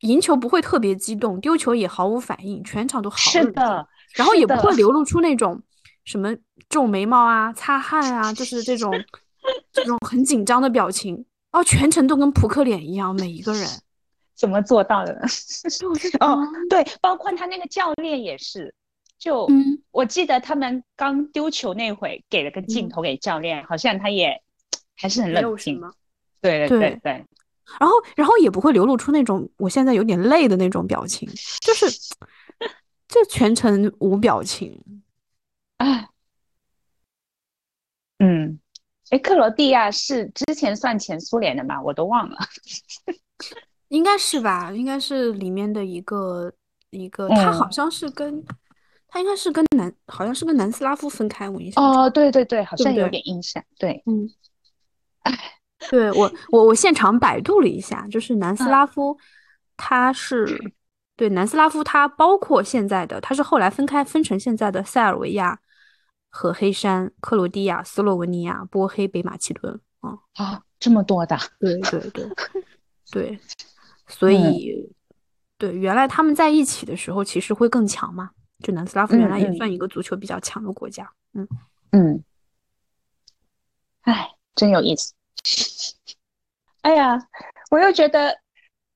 [0.00, 5.62] 赢球不会特别激动，丢球也毫无反应，全场都好是的，然后也不会流露出那种
[6.04, 6.34] 什么
[6.68, 8.92] 皱眉毛啊、擦汗啊，就是这种
[9.72, 13.66] 这种很紧张的表情，哦，全程都跟扑克脸一样，每一个人。
[14.34, 15.20] 怎么做到的呢？
[16.20, 18.74] 哦，对，包括他那个教练也是，
[19.18, 24.42] 就嗯，我记得他们刚丢球那会给了个镜嗯头给教练，好像他也
[24.96, 25.80] 还是很冷静。
[26.40, 27.12] 对对对对对，
[27.80, 31.28] 然后，然后也不会流露出那种我现在有点累的那种表情，
[31.60, 31.86] 就是
[33.08, 34.80] 就全程无表情。
[35.78, 36.08] 哎，
[38.18, 38.60] 嗯，
[39.10, 41.82] 哎，克罗地亚是之前算前苏联的吗？
[41.82, 42.36] 我都忘了。
[43.88, 46.52] 应该是吧，应该是里面的一个
[46.90, 48.44] 一个，他好嗯像是跟
[49.08, 51.82] 他应该是跟南，好像是跟南斯拉夫分开，我印象。
[51.82, 53.62] 哦，对对对，好像有点印象。
[53.78, 54.28] 对，嗯，
[55.90, 59.16] 对我我我现场百度了一下，就是南斯嗯拉夫，
[59.76, 60.72] 它是
[61.16, 65.58] 对南斯拉夫，它包括现在的，它是后来分开分成现在的塞尔维亚
[66.28, 70.18] 和黑山、克罗地亚、斯洛文尼亚、波黑、北马其顿啊。
[70.34, 71.38] 啊，这么多的。
[71.58, 72.28] 对对对
[73.10, 73.40] 对，
[74.08, 74.92] 所嗯以
[75.56, 78.30] 对原来他们在一起的时候，其实会更强嘛。
[78.62, 81.10] 就南斯拉夫原来也算一个足球比较强的国家。
[81.34, 81.48] 嗯，
[81.92, 82.24] 嗯，
[84.02, 85.14] 哎，真有意思。
[86.82, 87.18] 哎呀，
[87.70, 88.36] 我又觉得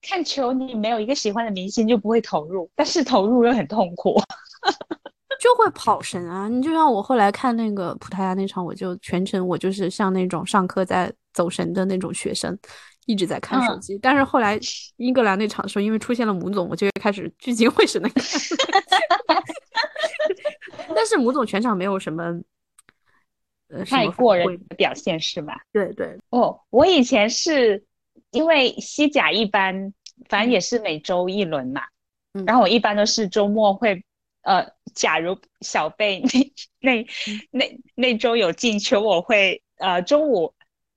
[0.02, 4.20] 看球你没有一个喜欢的明星就不会投入，但是投入又很痛苦。
[5.40, 6.46] 就会跑神啊！
[6.48, 12.58] 你就像我后来看那个葡萄牙那场，我就全程我就是像那种上课在走神的那种学生，
[13.06, 13.98] 一直在看手嗯机。
[13.98, 14.58] 但是后来
[14.96, 18.24] 英格兰那场的时候，因为出现了母总，我就开始聚精会神的看。
[20.94, 22.40] 但是母总全场没有什么，
[23.86, 25.60] 太过人的表现是吧？
[25.72, 27.84] 对对，哦，我以前是
[28.30, 29.92] 因为西甲一般，
[30.28, 31.82] 反正也是每周一轮嘛，
[32.34, 34.04] 嗯然后我一般都是周末会，
[34.42, 36.22] 呃，假如小贝
[36.80, 37.06] 那
[37.50, 40.52] 那那那周有进球，我会呃中午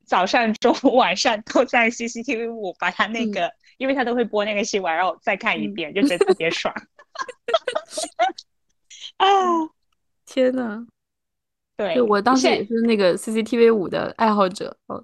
[0.05, 6.73] 早上、中午、晚上都在 CCTV 五把他那个，因为他都会播那个新闻，然后再看一遍，就觉得特别爽。
[9.17, 9.27] 啊，
[10.25, 10.85] 天呐！
[11.75, 15.03] 对，我当时也是那个 CCTV 五的爱好者哦。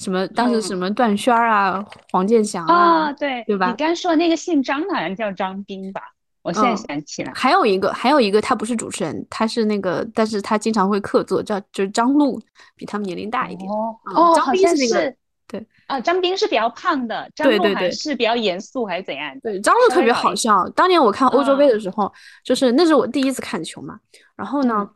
[0.00, 0.26] 什么？
[0.28, 3.68] 当时什么段轩儿啊，黄健翔啊，对对吧？
[3.68, 6.02] 你刚说那个姓张的，好像叫张斌吧？
[6.44, 12.38] 我现在想起来，还有一个，还有一个，他不是主持人，他是那个，但是他经常会客座，叫就是张璐，
[12.76, 13.66] 比他们年龄大一点。
[13.70, 15.16] 哦哦，张斌是那个，
[15.48, 19.34] 对啊，张斌是比较胖的，张璐还是比较严肃还是怎样？
[19.40, 20.68] 对，张璐特别好笑。
[20.76, 22.12] 当年我看欧洲杯的时候，
[22.44, 23.98] 就是那是我第一次看球嘛，
[24.36, 24.86] 然后呢，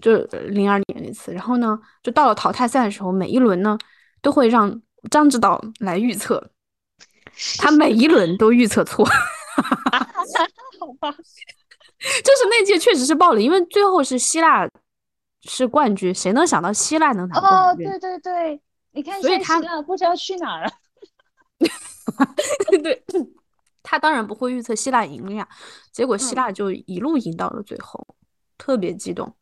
[0.00, 3.76] 就零二年那次，然后呢，就到了淘汰赛的时候，每一轮呢
[4.22, 6.50] 都会让张指导来预测，
[7.58, 9.06] 他每一轮都预测错。
[9.62, 14.68] 好吧，就是那届确实是爆了，因为最后是希腊
[15.42, 17.86] 是冠军，谁能想到希腊能拿冠军？
[17.86, 18.60] 哦，对对对，
[18.92, 20.72] 你看，所以他不知道去哪儿了。
[22.82, 23.02] 对，
[23.82, 25.48] 他当然不会预测希腊赢了呀，
[25.92, 28.06] 结果希腊就一路赢到了最后，
[28.56, 29.34] 特别激动。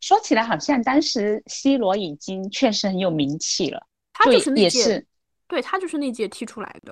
[0.00, 5.06] 说起来，好像当时 C 罗已经确实很有名气了，他就是那届。
[5.52, 6.90] 对他就是那届踢出来的，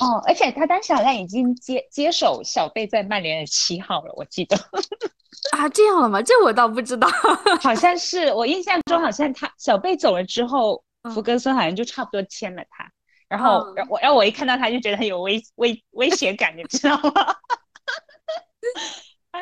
[0.00, 4.56] 哦，而且他当时好像已经接接手小贝在曼联的七号了，我记得
[5.50, 6.22] 啊，这样了吗？
[6.22, 7.08] 这我倒不知道，
[7.60, 12.88] 好像是我印象中，好像他小贝走了之后，福格森好像就差不多签了他，
[13.28, 17.34] 然后我然后我一看到他就觉得很有威威威胁感，你知道吗？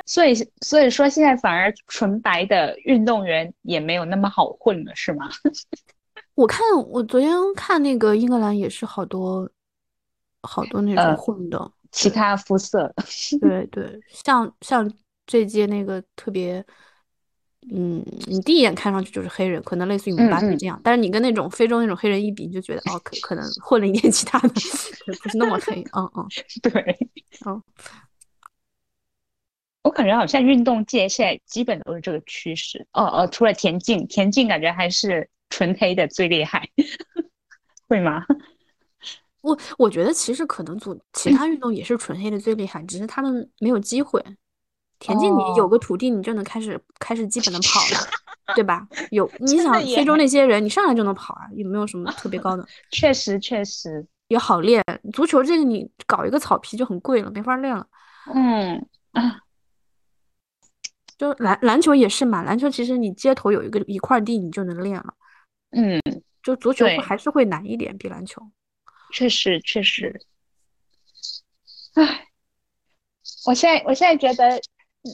[0.07, 5.29] 所以所以说现在反而纯白的运动员也没有那么好混了，是吗？
[6.37, 9.51] 我看我昨天看那个英格兰也是好多
[10.43, 12.95] 好多那种混的其他肤色，
[13.41, 14.89] 对对，像像
[15.27, 16.65] 这届那个特别，
[17.73, 24.49] 嗯，你第一眼看上去就是黑人，可能类似于姆巴佩这样，但是你跟那种非洲那种黑人一比，你就觉得哦，可可能混了一点其他的，
[25.23, 26.27] 不是那么黑，嗯嗯，
[26.63, 26.99] 对，
[27.47, 27.63] 嗯，
[29.87, 35.29] 我感觉好像运动界现在基本都是这个趋势，哦哦，除了田径，田径感觉还是。
[35.49, 36.69] 纯黑的最厉害，
[37.89, 38.27] 会吗？
[39.43, 44.21] 我我觉得其实可能组其他运动也是纯黑的最厉害，只是他们没有机会。
[44.99, 48.09] 田径你有个土地，你就能开始开始基本的跑了，
[48.57, 48.87] 对吧？
[49.13, 52.67] 有你想非洲那些人，你上来就能跑啊，也没有什么特别高的？
[52.91, 54.83] 确实确实也好练。
[55.13, 57.87] 足球这个你搞一个草皮就很贵了，没法练了。
[58.35, 59.41] 嗯啊。
[61.19, 65.15] 就篮篮球也是嘛，篮球其实你街头有一个一块地，你就能练了。
[65.71, 66.01] 嗯，
[66.43, 68.43] 就足球还是会难一点，比篮球。
[69.13, 70.21] 确实，确实。
[71.95, 72.27] 唉，
[73.47, 74.61] 我现在我现在觉得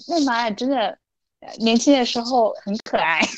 [0.09, 0.99] 内马尔真的
[1.59, 3.21] 年轻的时候很可爱。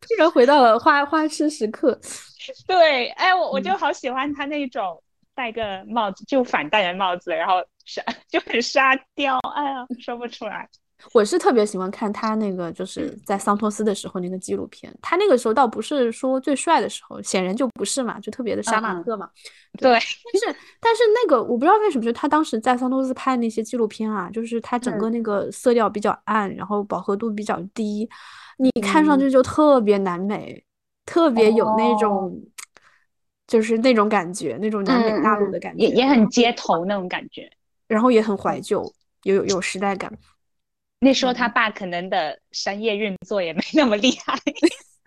[0.00, 1.98] 突然回到了花花痴时刻。
[2.66, 5.02] 对，哎，我我就好喜欢他那种
[5.34, 9.38] 戴个帽子就反戴的帽子，然后沙 就很沙雕。
[9.54, 10.68] 哎呀，说不出来。
[11.12, 14.96] 我是特别喜欢看他那个，就是在桑托斯的时候那个纪录片。
[15.02, 19.28] 他那个时候倒不是说最帅的时候，显然就不是嘛，就特别的杀马特嘛。
[19.80, 28.08] 对，但是但是那个我不知道为什么，就他当时在桑托斯拍那些纪录片啊，就是他整个那个色调比较暗，然后饱和度比较低，
[28.58, 30.64] 你看上去就特别南美，
[31.04, 32.40] 特别有那种
[33.48, 37.50] 就是那种感觉，那种南美大陆的感觉，也也很街头那种感觉，
[37.92, 38.82] 然后也很怀旧，
[39.24, 40.10] 有有有时代感。
[40.98, 44.38] 那时候他爸可能的商业运作也没那么厉害，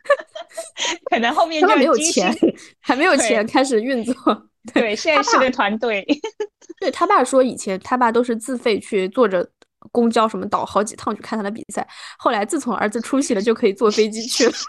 [1.09, 2.31] 可能后面就没有钱，
[2.81, 4.13] 还没有钱开始运作。
[4.73, 6.05] 对，现在是个团队。
[6.79, 9.49] 对他爸说，以前他爸都是自费去坐着
[9.91, 11.87] 公交什么倒好几趟去看他的比赛，
[12.19, 14.53] 后来自从儿子出息了，就可以坐飞机去了。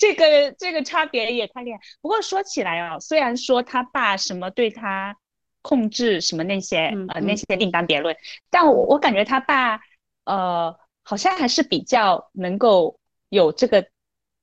[0.00, 1.78] 这个这个差别也太厉害。
[2.00, 5.16] 不过说起来啊，虽然说他爸什么对他。
[5.64, 8.14] 控制什么那些呃那些另当别论，
[8.50, 9.80] 但我我感觉他爸
[10.24, 13.00] 呃好像还是比较能够
[13.30, 13.86] 有这个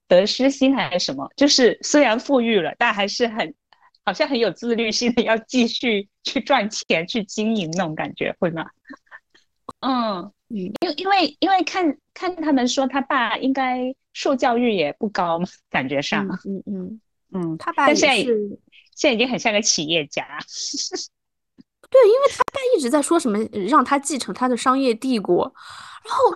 [0.08, 3.54] 得失心还是什么，就是虽然富裕了，但还是很
[4.04, 8.66] 好像很有自律性的要继续去赚钱去经营那种感觉，会吗？
[9.82, 16.28] 嗯嗯，因因为因为看看他们说他爸应该受教育也不高嘛，感觉上。
[16.28, 17.02] 嗯嗯嗯，
[17.58, 18.60] 他爸也是。
[18.94, 20.24] 现在已经很像个企业家，
[21.90, 25.52] 对，因为他爸一直在说什么让他继承他的商业帝国，
[26.06, 26.30] 然后，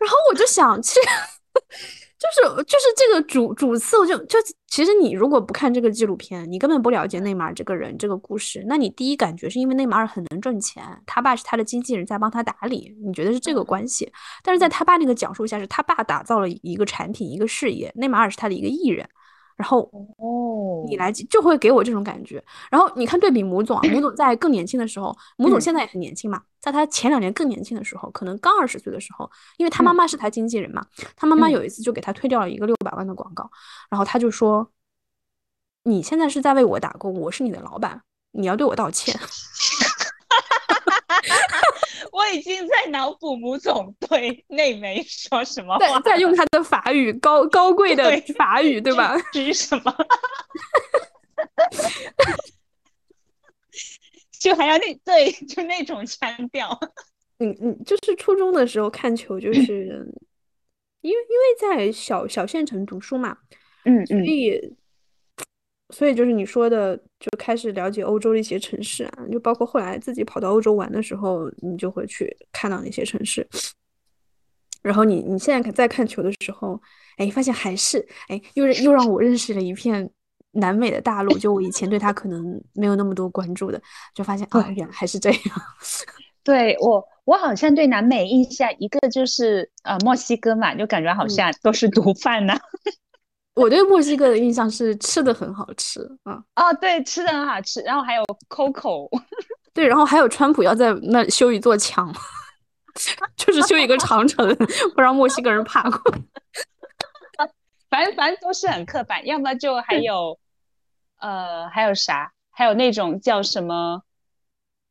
[0.00, 1.00] 然后我就想，其实
[2.18, 8.64] 就是就是这个主主次，我就就其实你如果不看这个纪录片，你根本不了解内马尔这个人这个故事。
[8.66, 14.10] 那你第一感觉是因为内马尔很能挣钱，他爸是他的经纪人在帮他打理，你觉得是这个关系。
[14.42, 19.08] 但是在他爸那个讲述下，是他爸打造了一个产品一个事业，内马尔是他的一个艺人。
[19.58, 19.80] 然后
[20.18, 22.42] 哦，你来就会给我这种感觉。
[22.70, 30.86] 然后你看对比母总啊，母总在更年轻的时候，母总现在也很年轻嘛，在他前两年更年轻的时候，可能刚二十岁的时候，因为他妈妈是他经纪人嘛，
[31.16, 33.50] 他妈妈有一次就给他推掉了一个六百万的广告，
[33.90, 34.70] 然后他就说
[35.82, 38.00] ：“你现在是在为我打工，我是你的老板，
[38.30, 39.18] 你要对我道歉。”
[42.28, 49.16] 我已经在脑补母总对内梅说什么话，在用他的法语，高高贵的法语，对吧？
[49.32, 49.96] 举什么？
[54.38, 56.78] 就还要那对，就那种腔调。
[57.38, 59.62] 嗯嗯，就是初中的时候看球，就是
[61.00, 63.38] 因为因为在小小县城读书嘛，
[63.84, 64.76] 嗯嗯，所以。
[65.90, 73.46] 所以就是你说的，就开始了解欧洲的一些城市啊，就包括后来自己跑到欧洲玩的时候，你就会去看到那些城市。
[74.82, 76.80] 然后你你现在看再看球的时候，
[77.16, 80.08] 哎，发现还是哎，又又让我认识了一片
[80.52, 83.80] 南美的大陆，就我以前对他可能没有那么多关注的，
[84.14, 85.40] 就发现啊，原来还是这样。
[86.44, 92.58] 对我，我好像对南美印象一个就是呃墨西哥嘛，就感觉好像都是毒贩呐。
[93.58, 96.40] 我对墨西哥的印象是吃的很好吃啊！
[96.54, 99.08] 哦，对，吃的很好吃，然后还有 Coco，
[99.74, 102.14] 对，然后还有川普要在那修一座墙，
[103.36, 104.54] 就是修一个长城，
[104.94, 105.98] 不让墨西哥人爬过。
[107.90, 110.38] 反正反正都是很刻板，要么就还有
[111.18, 114.02] 呃还有啥，还有那种叫什么？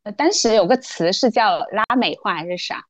[0.04, 2.84] 呃，当时有个词是叫拉美化还是啥？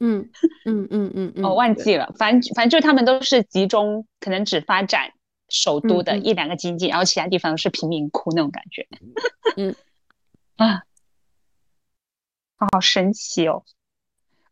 [0.00, 0.28] 嗯
[0.64, 5.12] 嗯嗯嗯嗯，我忘记了，反正反正就他们都是集中，可能只发展
[5.48, 8.86] 首都的一两个经济，然后其他地方是贫民窟那种感觉。
[9.56, 9.74] 嗯
[10.56, 10.82] 啊，
[12.56, 13.64] 好神奇哦！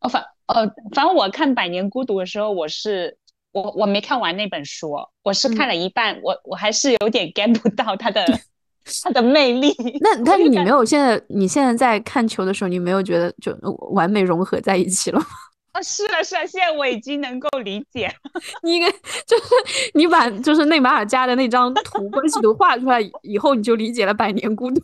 [0.01, 3.19] 哦反呃反正我看《百年孤独》的时候，我是
[3.53, 4.93] 我我没看完那本书，
[5.23, 8.25] 我是看了一半，我我还是有点 get 不到他的。
[9.05, 9.75] 它的魅力。
[10.01, 13.53] 那但是你没有现在，你现在在看球的时候，你没有觉得就
[13.93, 15.27] 完美融合在一起了吗？
[15.73, 18.13] 啊，是啊，是啊，现在我已经能够理解。
[18.65, 24.81] 你应该就是你把就是内马尔家的那张图关系图画出来以后，你就理解了《百年孤独》，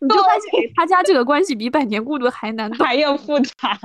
[0.00, 3.78] 你就发现他家这个关系比《百年孤独》还难，还要复杂。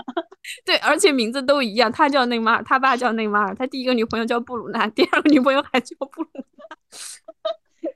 [0.66, 6.42] 对，而且名字都一样，他叫内马尔，他爸叫内马尔，他第一个女朋友叫布鲁娜，第二个女朋友还叫布鲁娜。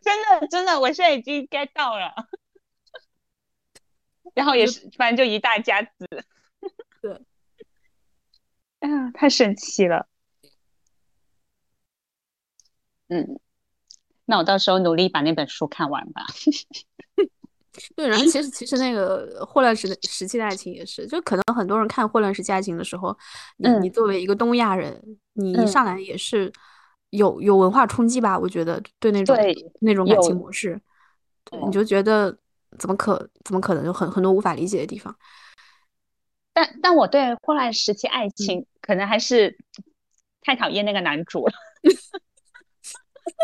[0.05, 2.13] 真的，真的，我现在已经 get 到了。
[4.35, 5.89] 然后也是，反正就一大家子。
[7.01, 7.19] 对，
[8.81, 10.07] 哎 呀，太神奇了。
[13.07, 13.39] 嗯，
[14.25, 16.23] 那我到时候努力把那本书看完吧。
[17.95, 23.17] 对，然后其实其实那个《霍乱时的时期的爱情》也是，就可能很多人看《霍乱时期爱情》的时候，
[23.57, 25.01] 你你作为一个东亚人，
[25.33, 26.53] 你一上来也是。
[27.15, 28.37] 有有文化冲击吧？
[28.37, 29.35] 我觉得对那种
[29.79, 30.79] 那种感情模式，
[31.65, 32.37] 你就觉得
[32.77, 35.15] 怎么可怎么可能有很很多无法理解的地方。
[36.53, 39.57] 但但我对霍乱时期爱情可能还是
[40.41, 41.53] 太讨厌那个男主了。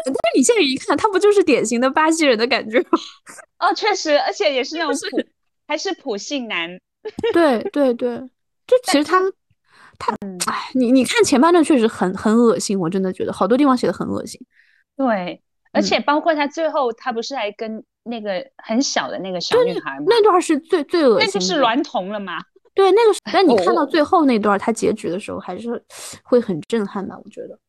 [0.06, 2.90] 但是你现在一看，他不就是典型的巴西人的感觉吗？
[3.60, 5.24] 哦，确实，而且也是那种普
[5.68, 6.80] 还是普信男。
[7.34, 8.18] 对对对，
[8.68, 9.20] 就其实他。
[10.02, 10.16] 他，
[10.52, 14.42] 哎，你你看前半段确实很很恶心，我真的觉得好多地方写的很恶心。
[14.98, 15.42] 对，
[15.72, 20.06] 而且包括他最后，他不是还跟那个很小的那个小女孩吗？
[20.08, 22.40] 那段是最最恶心，那个是娈童了吗？
[22.74, 23.32] 对，那个。
[23.32, 25.82] 但你看到最后那段，他结局的时候还是
[26.24, 27.60] 会很震撼吧，我觉得。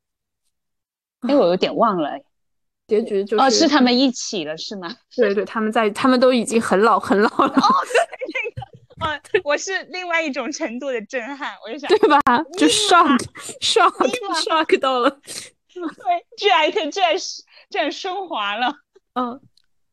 [1.28, 2.10] 哎，我有点忘了，
[2.88, 4.94] 结局就是哦，是他们一起了，是吗？
[5.16, 7.46] 对对，他们在，他们都已经很老很老了。
[7.46, 7.74] 哦，
[9.02, 9.42] 对那个。
[9.42, 12.20] 啊，我是另外一种程度的震撼，我就想，对吧？
[12.56, 13.18] 就 shock
[13.60, 13.92] shock
[14.44, 15.10] shock 到了，
[15.72, 17.16] 对，居然居然
[17.70, 18.74] 居然升华了，
[19.14, 19.40] 嗯，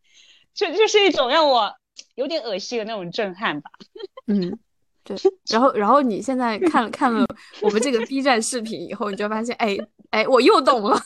[0.54, 1.74] 就就是一种让我
[2.16, 3.72] 有点恶心的那种震撼吧，
[4.28, 4.58] 嗯，
[5.04, 5.18] 对。
[5.50, 7.26] 然后然后你现在看了看了
[7.62, 9.78] 我们这个 B 站视频以后，你就发现，哎
[10.12, 11.02] 哎，我又懂了。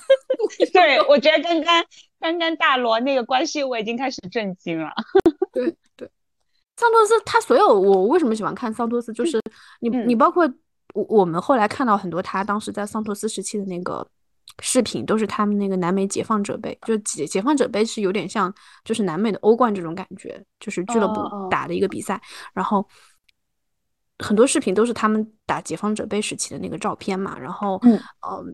[0.73, 1.85] 对，我觉得刚刚
[2.19, 4.91] 刚刚大罗那个关系，我已经开始震惊了。
[5.51, 5.75] 对对。
[6.83, 9.39] 桑托斯他所有我为什么喜欢看桑托斯，就是
[9.79, 10.45] 你你包括
[10.93, 14.05] 我我们后来看到很多他当时在桑托斯时期的那个
[14.61, 18.53] 视频，都是他们那个南美解放者杯，就解解放者杯是有点像
[18.83, 22.21] 就是南美的欧冠这种感觉，就是俱乐部打的一个比赛，
[22.53, 22.85] 然后
[24.19, 27.79] 很多视频都是他们打解放者杯时期的那个照片嘛，然后
[28.27, 28.53] 嗯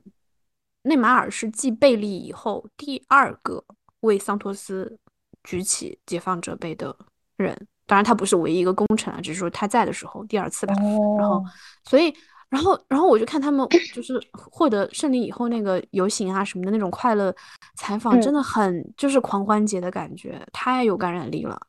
[0.83, 3.65] 内马尔是继贝利以后第二个
[4.01, 4.99] 为桑托斯
[5.43, 6.95] 举起解放者杯的
[7.35, 7.67] 人。
[7.89, 10.75] 当然，他不是唯一一个功臣啊，只是说他在的时候第二次吧。
[11.17, 11.43] 然后，
[11.83, 12.13] 所以，
[12.47, 17.35] 然后，然后我就看他们就是获得胜利以后那个游行啊什么的那种快乐
[17.77, 21.59] 采访，真的很就是狂欢节的感觉，太有感染力了。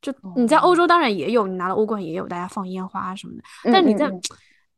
[0.00, 3.42] 就你在欧洲当然也有，你拿了欧冠也有，大家放烟花什么的。
[3.72, 4.08] 但你在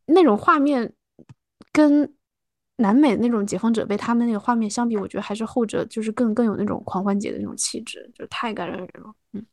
[0.07, 0.91] 那种画面
[1.70, 2.11] 跟
[2.76, 9.12] 南美那种解放者被他们那个画面相比，我觉得还是后者就是更更有那种狂欢节的那种气质，就太感染人了。
[9.34, 9.45] 嗯。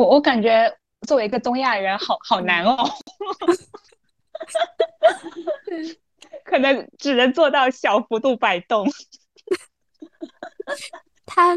[0.00, 0.74] 我我感觉
[1.06, 2.74] 作为一个东亚人，好好难哦，
[6.42, 8.88] 可能只能做到小幅度摆动。
[11.26, 11.54] 他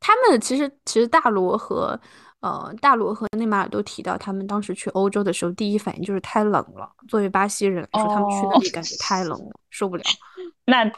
[0.00, 2.00] 他们其实其实大罗和
[2.40, 6.90] 呃大罗和内马尔都提到，他们当时去欧洲的时候，第一反应就是太冷了。
[7.06, 10.02] 作为巴西人来说，他们去那里感觉太冷了，受不了。
[10.64, 10.90] 那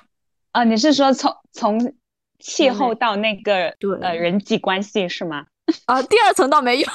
[0.53, 1.95] 啊，你是说从从
[2.39, 5.47] 气候到那个呃人际关系是吗？
[5.87, 6.87] 啊，第二层倒没有，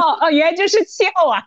[0.00, 1.42] 哦哦，原来就是气候啊，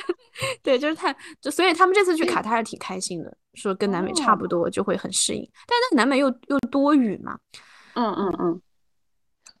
[0.62, 7.38] 对，就是太就，所以他们这次去卡塔尔挺开心的，说跟南美差不多就会很适应，但是南美又又多雨嘛，
[7.94, 8.62] 嗯嗯嗯，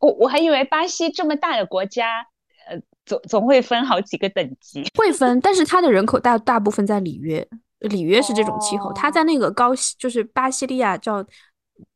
[0.00, 2.26] 我我还以为巴西这么大的国家，
[2.68, 7.46] 呃，总总会分好几个等级，会分，但是它的人口大大部分在里约，
[7.80, 11.24] 里约是这种气候，它在那个高西，就是巴西利亚叫。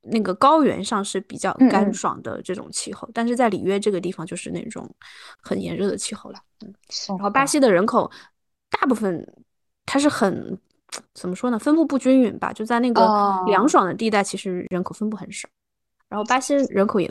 [0.03, 4.89] 那个高原上是比较干爽的这种气候，但是在里约这个地方就是那种
[5.41, 6.39] 很炎热的气候了。
[6.64, 6.74] 嗯，
[7.09, 8.11] 然后巴西的人口
[8.70, 9.26] 大部分
[9.87, 10.59] 它是很
[11.14, 11.59] 怎么说呢？
[11.59, 13.07] 分布不均匀吧，就在那个
[13.47, 15.49] 凉爽的地带，其实人口分布很少。
[16.09, 17.11] 然后巴西人口也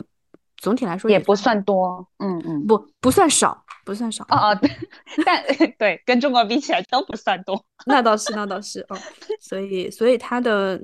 [0.58, 4.22] 总体来说也不算多，嗯嗯，不不算少，不算少。
[4.28, 4.58] 哦哦，
[5.26, 5.42] 但
[5.78, 7.64] 对跟中国比起来都不算多。
[7.86, 8.96] 那倒是，那倒是哦。
[9.40, 10.82] 所以，所以它的。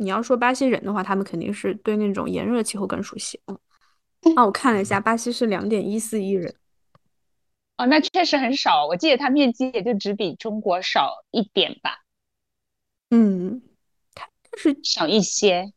[0.00, 3.38] 你要说巴西人的话，他们肯定是对那种炎热气候更熟悉。
[3.46, 3.58] 嗯，
[4.34, 6.54] 那我看了一下，巴西是两点一四亿人。
[7.76, 8.86] 哦，那确实很少。
[8.86, 11.98] 我记得它面积也就只比中国少一点吧。
[13.10, 13.60] 嗯，
[14.14, 14.26] 它
[14.56, 15.70] 是少一些。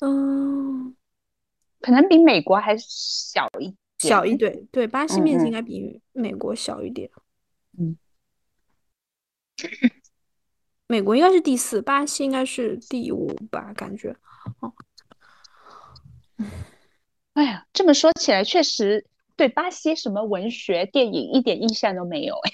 [0.00, 0.96] 嗯，
[1.80, 4.66] 可能比美国还小一小一点。
[4.72, 7.08] 对，巴西面积应该比美国小一点。
[7.78, 7.96] 嗯。
[10.88, 13.72] 美国应该是第四，巴西应该是第五吧？
[13.74, 14.16] 感觉，
[14.60, 14.72] 哦，
[17.34, 22.52] 哎呀，这么说起来，确实对巴西什么文学、电影一点印象都没有哎。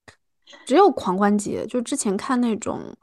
[0.64, 2.96] 只有狂欢节，就之前看那种，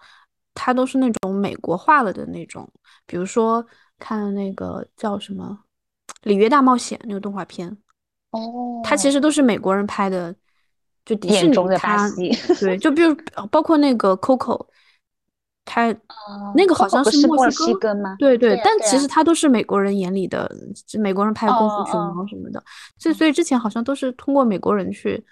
[0.56, 2.68] 它都是那种美国化了的那种，
[3.06, 3.64] 比如说
[4.00, 5.60] 看那个叫什么
[6.24, 7.70] 《里约大冒险》那个动画片，
[8.32, 10.36] 哦，它其实都是美国人拍的。
[11.06, 12.10] 就迪士尼，它
[12.60, 13.16] 对，就比如
[13.52, 14.68] 包括那个 Coco，
[15.66, 15.94] 它
[16.56, 18.16] 那个好像是墨西哥吗？
[18.20, 20.50] 对对，但其实他都是美国人眼里的，
[21.00, 22.64] 美国人拍功夫熊猫什么的，
[22.98, 25.24] 所以所以之前好像都是通过美国人去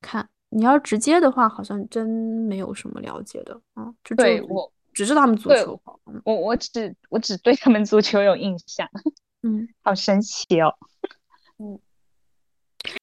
[0.00, 0.28] 看。
[0.52, 3.86] 你要直接的话，好像真没有什么了解的啊。
[4.02, 5.80] 就对我只知道他们足球，
[6.24, 8.88] 我我只我只对他们足球有印象。
[9.42, 10.74] 嗯，好神奇哦。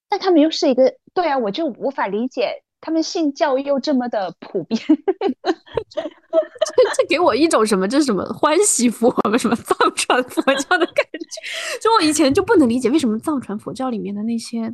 [0.07, 0.09] 嗯。
[0.09, 4.79] 但他们又是一个对啊，我就无法理解他们信教又这么的普遍，
[5.89, 6.01] 这
[6.95, 7.87] 这给我一种什么？
[7.87, 11.79] 这是什么欢喜佛什么藏传佛教的感觉？
[11.81, 14.73] 就我以前就不能理解为什么藏传佛教里面的那些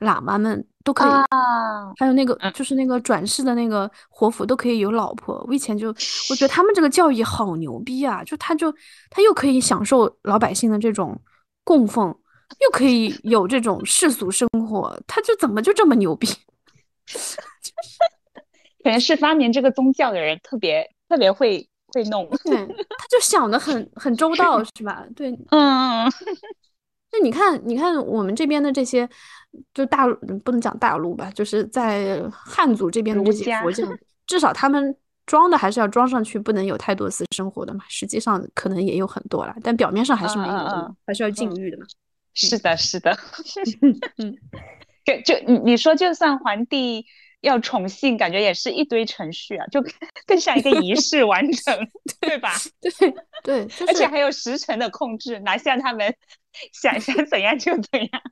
[0.00, 1.10] 喇嘛们都可以，
[1.98, 5.42] 还有那个就是那个转世的那个活佛都可以有老婆。
[5.48, 5.88] 我以前就
[6.28, 8.22] 我觉得他们这个教义好牛逼啊！
[8.24, 8.74] 就他就
[9.10, 11.18] 他又可以享受老百姓的这种
[11.64, 12.14] 供奉。
[12.60, 16.26] 又可以有这种世俗生活，他就怎么就这么牛逼？
[17.06, 17.98] 就是
[18.82, 25.04] 可能是发明这个宗教的人特别特别会会弄，对，他就想的很很周到，是吧？
[25.14, 26.10] 对，嗯。
[27.10, 29.08] 那你看，你看我们这边的这些，
[29.72, 33.82] 就大陆不能讲大陆吧，就是在汉族这边的这些佛教，
[34.26, 34.94] 至少他们
[35.24, 37.82] 装的还是要装上去，不能有太多私生活的嘛。
[37.88, 41.86] 实际上可能也有很多啦，但表面上还是没有的，还是要禁欲的嘛。
[42.46, 43.18] 是的，是的，
[44.18, 44.36] 嗯，
[45.04, 47.06] 就就你你说，就算皇帝
[47.40, 49.82] 要宠幸，感觉也是一堆程序啊，就
[50.26, 51.76] 更像一个仪式完成，
[52.20, 52.52] 对吧？
[52.80, 52.90] 对
[53.42, 56.14] 对，而且还有时辰的控制，哪像他们
[56.72, 58.22] 想想怎样就怎样。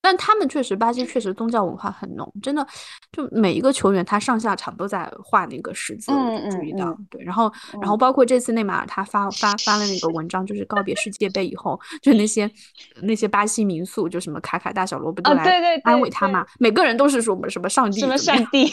[0.00, 2.64] 但他们确实，巴西确实宗教文化很浓，真的，
[3.10, 6.12] 就每一个球员他上下场都在画那个十字，
[6.50, 7.24] 注意到对。
[7.24, 12.48] 然后，然后包括这次内马尔他发发发了那个文章，就是告别世界杯以后，就那些
[13.02, 16.46] 那些巴西民宿，就什么卡卡大小罗不都来安慰他嘛？
[16.60, 18.72] 每个人都是说什么什么上帝，什么上帝。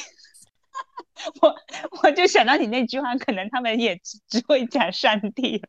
[1.42, 1.56] 我我
[2.04, 5.60] 我就想到你那句话，可能他们也只只会讲上帝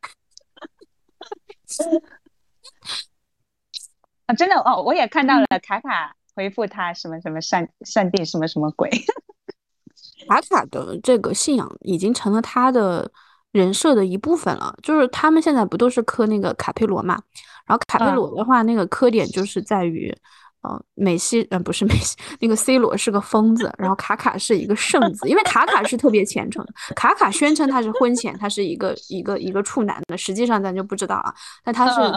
[4.25, 8.89] 啊，真的哦，我也看到了卡卡回复他什么什么上上帝什么什么鬼。
[10.27, 13.09] 卡卡的这个信仰已经成了他的
[13.51, 17.21] 人设的一部分了，就是他们现在不都是磕那个卡佩罗嘛？
[17.65, 20.15] 然后卡佩罗的话，那个磕点就是在于。
[20.65, 26.73] 呃，美西，呃，不是美西，那个 C 罗是个疯子，然后卡卡是一个圣子，因为卡卡是特别虔诚的。
[26.95, 31.31] 卡卡宣称他是婚前他是一个一个一个处男的，实际上咱就不知道啊。
[31.63, 32.11] 但他是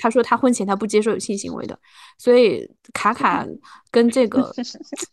[0.00, 1.78] 他说他婚前他不接受有性行为的，
[2.18, 3.46] 所以卡卡
[3.90, 4.52] 跟这个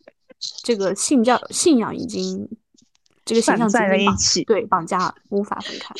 [0.63, 2.49] 这个信教信仰已经
[3.23, 5.93] 这个形象在了一起，对，绑架无法分开。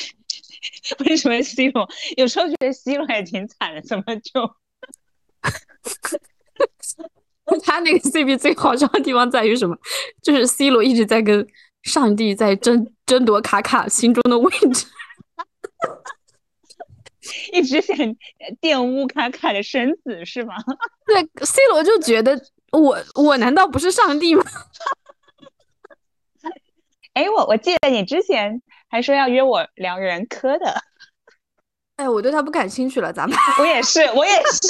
[1.06, 1.88] 为什么 C 罗
[2.18, 4.42] 有时候觉得 C 罗也挺惨的，怎么就？
[7.64, 9.76] 他那个 CP 最好笑的地方在于什么？
[10.22, 11.45] 就是 C 罗一直在跟
[11.84, 14.86] 上帝在争争夺卡卡心中的位置，
[17.53, 17.95] 一直想
[18.62, 20.55] 玷污卡卡的身子是吗？
[21.07, 22.39] 对，C 罗就觉得
[22.72, 24.43] 我我难道不是上帝吗？
[27.14, 30.76] 哎，我我记得你之前还说要约我聊人科的，
[31.97, 34.70] 哎，我对他不感兴趣了，咱们我也是，我也是。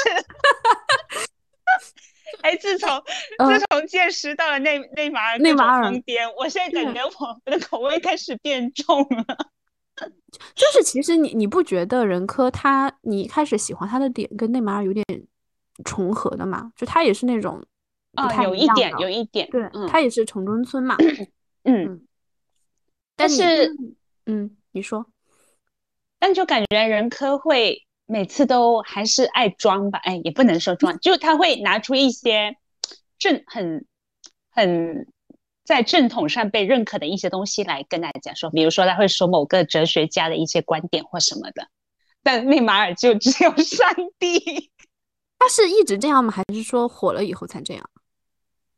[2.41, 2.89] 哎，自从
[3.47, 9.51] 自从见识到了内内马尔内马尔疯癫，我现在感觉我我的口味开始变重了。
[10.55, 15.05] 就是其实你你不觉得任科他你一开始喜欢他的点跟内马尔有点
[15.83, 16.71] 重合的嘛？
[16.75, 17.61] 就他也是那种
[18.13, 20.95] 啊，有一点有一点，对他也是城中村嘛。
[21.63, 22.01] 嗯，
[23.15, 23.75] 但是
[24.25, 25.05] 嗯，你说，
[26.17, 27.85] 但就感觉任科会。
[28.11, 32.57] 每次都还是爱装吧，哎，也不能说装， 就他会拿出一些
[33.19, 33.85] 正很
[34.49, 35.05] 很
[35.63, 41.67] 在正统上被认可的一些东西来跟大家说，比如说他会说某个哲学家的一些观点或什么的，
[42.23, 43.87] 但内马尔就 只有上
[44.17, 44.71] 帝。
[45.37, 46.31] 他是一直这样吗？
[46.31, 47.89] 还是说火了以后才这样？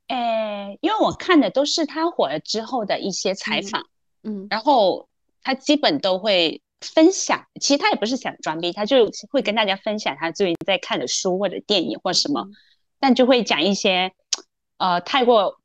[0.08, 3.82] 哎，因为我看的都是他火了之后的一些采访，
[4.24, 5.08] 嗯，然后
[5.42, 6.62] 他基本都会。
[6.82, 12.48] 分享，其实他也不是想装逼，他就会跟大家分享他最近在看的书或者电影或什么，
[13.00, 14.12] 但就会讲一些，
[14.78, 15.60] 呃，太过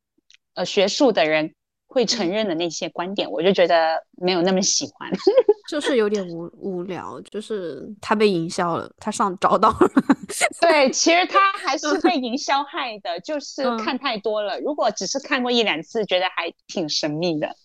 [0.54, 1.54] 呃学术的人
[1.86, 5.10] 会承认的那些观点，我就觉得没有那么喜欢，
[5.70, 9.90] 就是有点无无聊，就是他被营销了，他上找到了，
[10.60, 17.56] 对，其实他还是被营销害的，就是看太多了，如果只是看过一两次，觉得还挺神秘的。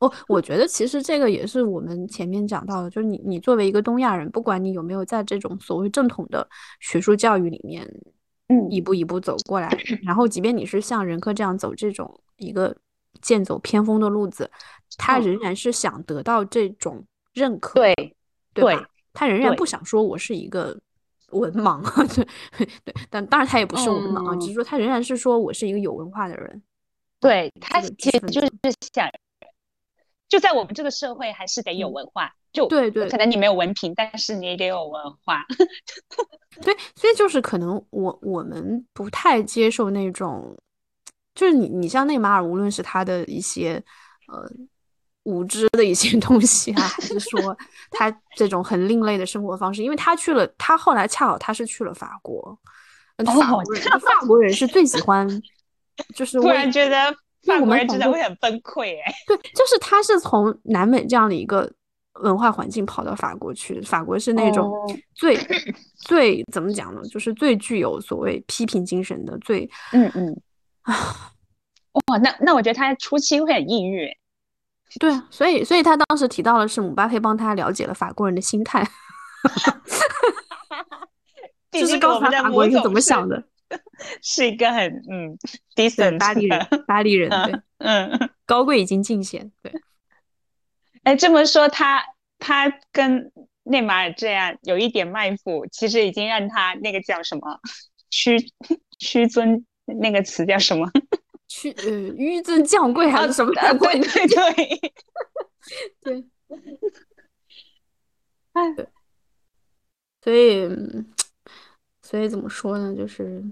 [0.00, 6.48] 我我觉得其实这个也是我们前面讲到的，就是你你作为一个东亚人，不管你有没有在这种所谓正统的
[6.80, 7.86] 学术教育里面，
[8.48, 9.68] 嗯，一步一步走过来，
[10.02, 12.74] 然后即便你是像任科这样走这种一个
[13.20, 14.50] 剑走偏锋的路子，
[14.96, 17.94] 他仍然是想得到这种认可，对
[18.54, 18.88] 对吧？
[19.12, 20.80] 他仍然不想说我是一个
[21.32, 21.82] 文盲，
[22.56, 26.62] 对对，但当然他也不是文盲啊，只是说他仍然是说我是一个有文化的人，
[27.20, 28.50] 对他其实就是
[28.94, 29.06] 想。
[30.30, 32.32] 就在我们这个社会，还是得有文化。
[32.52, 35.44] 就对对，可能你没有文凭，但是你也得有文化。
[36.62, 40.56] 对，所以就是可能我我们不太接受那种，
[41.32, 43.80] 就是你你像内马尔，无论是他的一些
[44.26, 44.50] 呃
[45.22, 47.56] 无知的一些 东西啊，还是说
[47.90, 52.58] 他这种很另类的生活方式，因为他去了，他后来恰好他是去了法国，
[53.24, 55.28] 法国人，法国人是最喜欢，
[56.16, 57.14] 就是 突然觉得。
[57.46, 61.70] 法国人真的会很崩溃哎，对，就是他是从南美这样的一个
[62.22, 64.70] 文化环境跑到法国去，法国是那种
[65.14, 65.38] 最
[65.96, 67.00] 最怎么讲呢？
[67.08, 70.42] 就是最具有所谓批评精神的，最嗯嗯
[70.82, 71.32] 啊，
[72.08, 74.06] 哇，那那我觉得他初期会很抑郁，
[75.00, 78.86] 对啊，所以所以他当时提到的是姆巴佩帮他了解了法国人的心态，
[81.72, 83.42] 就是告诉他法国人是怎么想的。
[84.22, 85.38] 是一个很嗯
[85.74, 89.72] ，decent 巴黎人，巴黎人 对，嗯， 高贵已经尽显，对。
[91.04, 92.02] 哎，这么说，他
[92.38, 97.60] 他跟内马尔这样有一点卖腐，其实已经让他那个叫什么
[98.10, 98.36] 屈
[98.98, 100.90] 屈尊那个词叫什么？
[101.48, 103.52] 屈呃纡尊降贵还是什么？
[103.54, 104.92] 对对对
[106.02, 106.24] 对，
[108.52, 108.86] 哎，对，
[110.22, 110.68] 所以
[112.02, 112.94] 所以怎么说呢？
[112.94, 113.42] 就是。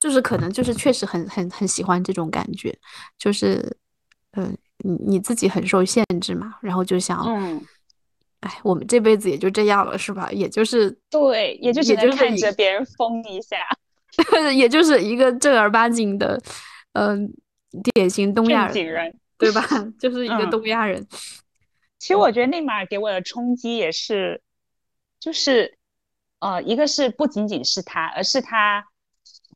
[0.00, 2.76] 就是可能就是确实很很很喜欢这种感觉，
[3.18, 3.76] 就是，
[4.32, 7.62] 嗯，你你自己很受限制嘛，然后就想，嗯，
[8.40, 10.32] 哎，我们这辈子也就这样了，是吧？
[10.32, 13.58] 也就是对，也就只能看着别人疯一下，
[14.56, 16.40] 也就是一个正儿八经的，
[16.94, 17.30] 嗯，
[17.94, 19.62] 典型东亚人，对吧？
[20.00, 21.06] 就是一个嗯东亚人。
[21.98, 24.40] 其实我觉得内马尔给我的冲击也是，
[25.20, 25.76] 就是，
[26.38, 28.82] 呃，一个是不仅仅是他，而是他，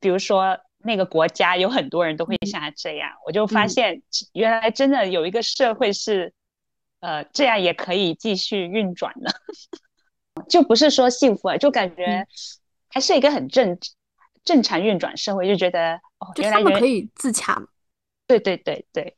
[0.04, 3.68] 比如说那个国家有很多人都会像他这样，我就发嗯。
[3.70, 4.02] 现
[4.34, 6.34] 原来真的有一个社会是，
[7.00, 9.34] 呃，这样也可以继续运转的，
[10.46, 12.26] 就不是说幸福啊，就感觉嗯。
[12.90, 13.78] 还是一个很正
[14.44, 17.66] 正常运转社会，就觉得哦，就原来人他们可以自洽嘛，
[18.26, 19.16] 对对对对，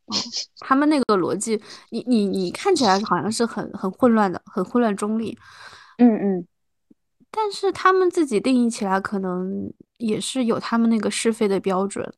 [0.60, 1.60] 他们那个逻辑，
[1.90, 5.36] 你你你看起来好像是很很混乱的，很混乱中立，
[5.98, 6.46] 嗯嗯。
[7.36, 12.10] 但是他们自己定义起来，可能也是有他们那个是非的标准，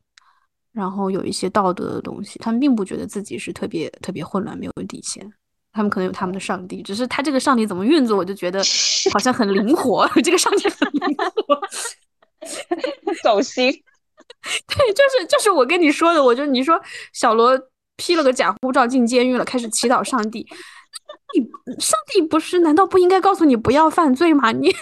[0.72, 5.30] 然后有一些道德的东西，他们并不觉得自己是特别特别混乱，没有底线。
[5.70, 8.58] 他们可能有他们的上帝，只是他这个上帝怎么运作，我就觉得
[9.12, 10.08] 好像很灵活。
[10.24, 11.60] 这个上帝很灵活，
[13.22, 13.70] 走心，
[14.66, 16.80] 对，就是就是我跟你说的，我就你说
[17.12, 17.56] 小罗
[17.96, 20.44] 披了个假护照进监狱了，开始祈祷上帝，
[21.36, 21.44] 你
[21.78, 24.50] 上帝不是难道不应该告诉你不要犯罪吗？
[24.50, 24.74] 你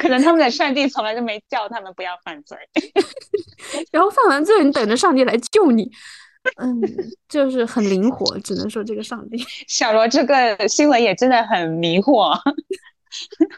[0.00, 2.56] 可能他们的上帝从来就没叫他们不要犯罪。
[3.92, 5.92] 然后犯完罪，你等着上帝来救你。
[6.56, 6.80] 嗯，
[7.28, 9.36] 就是很灵活，只能说这个上帝。
[9.68, 12.34] 小罗这个新闻也真的很迷惑。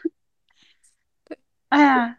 [1.69, 2.17] 哎呀，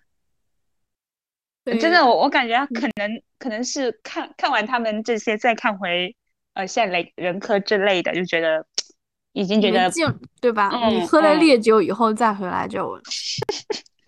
[1.67, 6.17] 真的，我我感觉可能可能是看看完他们这些，再看回
[6.55, 8.67] 呃像雷人科之类的，就觉得
[9.35, 9.93] 已经觉得，
[10.41, 10.71] 对吧？
[10.73, 12.99] 嗯你喝了嗯烈酒以后再回来就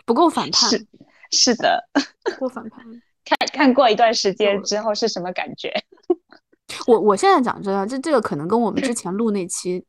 [0.06, 0.86] 不够反叛，是
[1.30, 1.86] 是的。
[2.24, 2.82] 不够反叛。
[3.24, 5.70] 看看过一段时间之后是什么感觉？
[6.86, 9.84] 我我现在讲真的，这这个可能跟我们之前录那期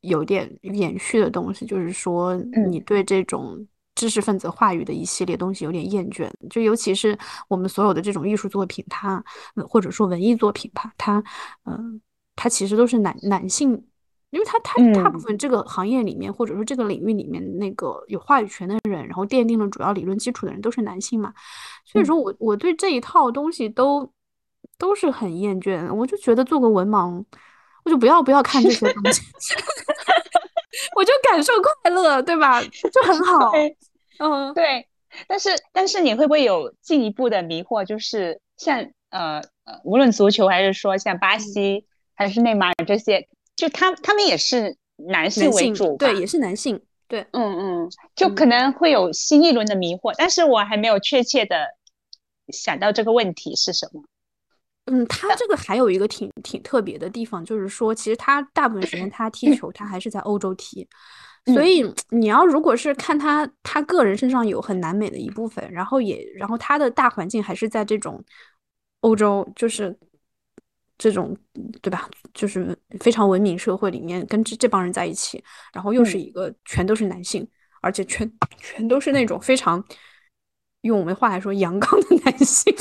[0.00, 9.22] 有点延续的东西，就是说嗯你对这种知识分子话语的一系列东西有点厌倦，就尤其是我们所有的这种艺术作品，它
[9.56, 11.22] 呃或者说文艺作品吧，它
[11.64, 12.00] 嗯、
[12.36, 13.84] 它其实都是男男性。
[14.30, 21.32] 因为他他大部嗯分这个行业里面，或者说这个领域里面，那个有话语权的人，然后奠定了主要理论基础的人都是男性嘛，
[21.84, 24.12] 所以嗯说我我对这一套东西都
[24.78, 27.24] 都是很厌倦，我就觉得做个文盲，
[27.84, 29.22] 我就不要不要看这些东西，
[30.94, 31.52] 我就感受
[31.82, 32.60] 快乐，对吧？
[32.62, 33.76] 就很 好，对
[34.18, 34.86] 嗯对，
[35.26, 37.84] 但是但是你会不会有进一步的迷惑？
[37.84, 38.78] 就是像
[39.10, 43.26] 呃呃，无论足球还是说像巴西还是内马尔这些，
[43.58, 44.76] 就他他们也是
[45.08, 46.06] 男性为主吧？
[46.06, 51.66] 对，也是男性，对，嗯嗯，就可能会有新一轮的迷惑，但是我还没有确切的
[52.52, 54.00] 想到这个问题是什么。
[54.86, 60.86] 嗯，他这个还有一个挺挺特别的地方，就是说，其实他大部分时间他踢球，他还是在欧洲踢，
[61.46, 68.24] 所嗯以你要如果是看他他个人身上有很南美的一部分，然后也然后他的大环境还是在这种
[69.00, 69.98] 欧洲，就是
[70.98, 71.34] 这种
[71.80, 72.08] 对吧？
[72.34, 75.42] 就是非常文明社会里面跟这这帮人在一起，
[75.72, 77.48] 然后又是嗯一个全都是男性，
[77.80, 79.82] 而且全全都是那种非常
[80.82, 82.74] 用我们话来说阳刚的男性。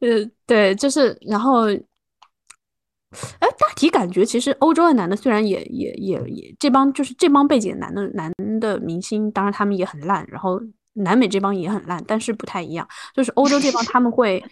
[0.00, 10.60] 呃，对，就是，然后，哎，大体感觉其实欧洲的男的虽然也也也也这帮就是这帮背景男的男的明星，当然他们也很烂，然后
[10.96, 14.44] 南美这帮也很烂，但是不太一样，就是欧洲这帮他们会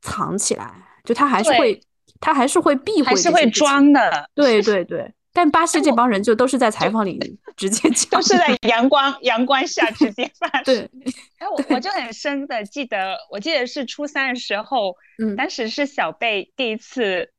[0.00, 0.72] 藏起来，
[1.04, 1.80] 就他还是会
[2.20, 5.12] 他还是会避讳还是会装的，对对对。
[5.34, 7.18] 但巴西这帮人就都是在采访里
[7.56, 10.64] 直接讲都是在阳光阳光下直接发生。
[10.76, 10.90] 对，
[11.38, 17.30] 哎我我就很深的记得，我记得是初三的时候，嗯当时是小贝第一次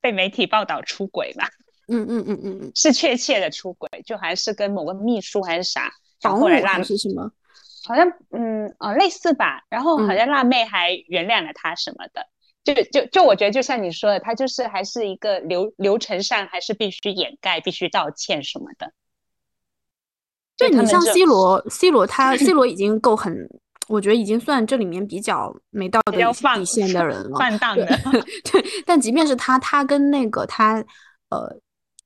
[0.00, 1.46] 被媒体报道出轨嘛，
[1.88, 7.30] 嗯嗯嗯嗯嗯，是确切的出轨，就还是跟某个秘书还是啥，然保姆后后来辣还是什么？
[7.86, 12.26] 好像嗯呃类似吧，然后好嗯像辣妹还原谅了他什么的。
[12.64, 18.90] 就就就我觉得，就像你说的，他就是还是一个流流程上还是必须掩盖、必须道歉什么的。
[20.56, 23.36] 就你像 C 罗，C 罗他 C 罗已经够很，
[23.86, 27.38] 我觉得已经算这里面比较没道德比较放底底线的人了。
[27.38, 27.98] 放荡对的，
[28.50, 30.82] 对，但即便是他，他跟那个他
[31.28, 31.54] 呃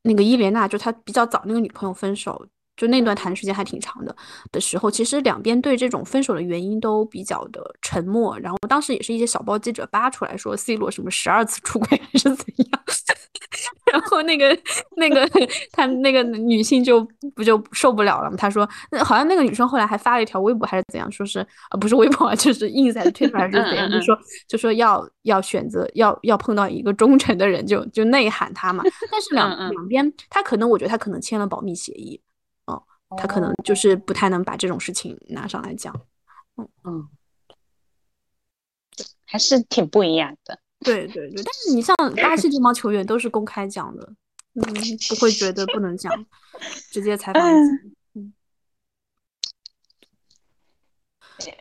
[0.02, 2.44] 那个伊莲娜，就他比较早那个女朋友分手，
[2.78, 4.16] 就那段谈的时间还挺长的
[4.50, 8.38] 的时候，其实两边对这种分手的原因都比较的沉默。
[8.38, 12.82] 然后当时也是一些小报记者扒出来说 C 罗什么十二次出轨还是怎样，
[13.92, 14.56] 然后那个
[14.96, 15.28] 那个
[15.72, 18.36] 他那个女性就不就受不了了嘛？
[18.36, 24.16] 她说，那好像那个女生后来还发了一条微博还是怎样，说是呃不是微博啊，就是 ins 还是 Twitter 还是怎样，就说
[24.46, 28.84] 就说要要选择要要碰到一个忠诚的人就就内涵他嘛。
[29.10, 32.27] 但是两两边他可能我觉得他可能签了保密协议，哦，
[33.16, 35.94] 他可能哦就是不太能把这种事情拿上来讲。
[36.84, 37.08] 嗯，
[39.24, 40.60] 还是挺不一样的。
[40.80, 44.12] 对对对，但是你像巴西这帮球员都是公开讲的，
[44.54, 44.62] 嗯，
[45.08, 46.12] 不会觉得不能讲，
[46.90, 47.42] 直接采访。
[47.42, 47.94] 嗯，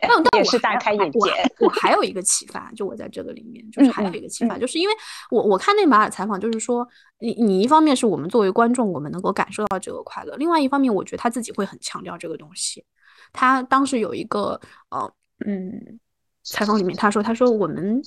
[0.00, 1.18] 但但我是大开眼界。
[1.60, 4.94] 我 还有一个启发，就我在这个里面，就是还有一个启发，就是因为
[5.30, 6.86] 我我看内马尔采访，就是说
[7.20, 12.84] 你你一方面是我们作为观众，我们能够感受到这个快乐；，另外一方面，我觉得他自己会很强调这个东西。
[13.32, 14.60] 他当时有一个
[14.90, 15.12] 呃
[15.46, 15.98] 嗯
[16.42, 18.02] 采访里面，他说他说我们。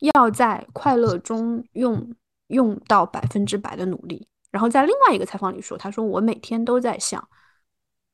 [0.00, 2.14] 要在快乐中用
[2.48, 4.28] 用到百分之百的努力。
[4.50, 7.26] 然后在另外一个采访里说，他说我每天都在想，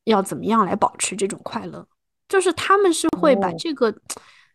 [0.05, 1.85] 要怎么样来保持这种快乐。
[2.33, 3.93] 就是他们是会把这个，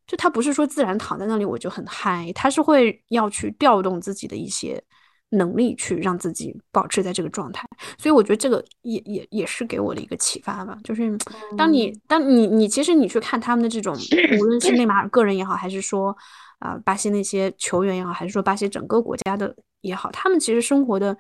[0.08, 4.84] 就他不是说自然躺在那里我就很嗨，他是会要去调动自己的一些
[5.30, 7.68] 能力，去让自己保持在这个状态。
[8.00, 10.76] 所以我觉得这个也也也是给我的一个启发吧。
[10.84, 11.16] 就是
[11.56, 13.96] 当你当你你其实你去看他们的这种，
[14.40, 16.18] 无论是内马尔个人也好，还是说。
[16.60, 21.16] 啊，巴西那些球员也好，还是说巴西整个国家的也好，他们其实生活的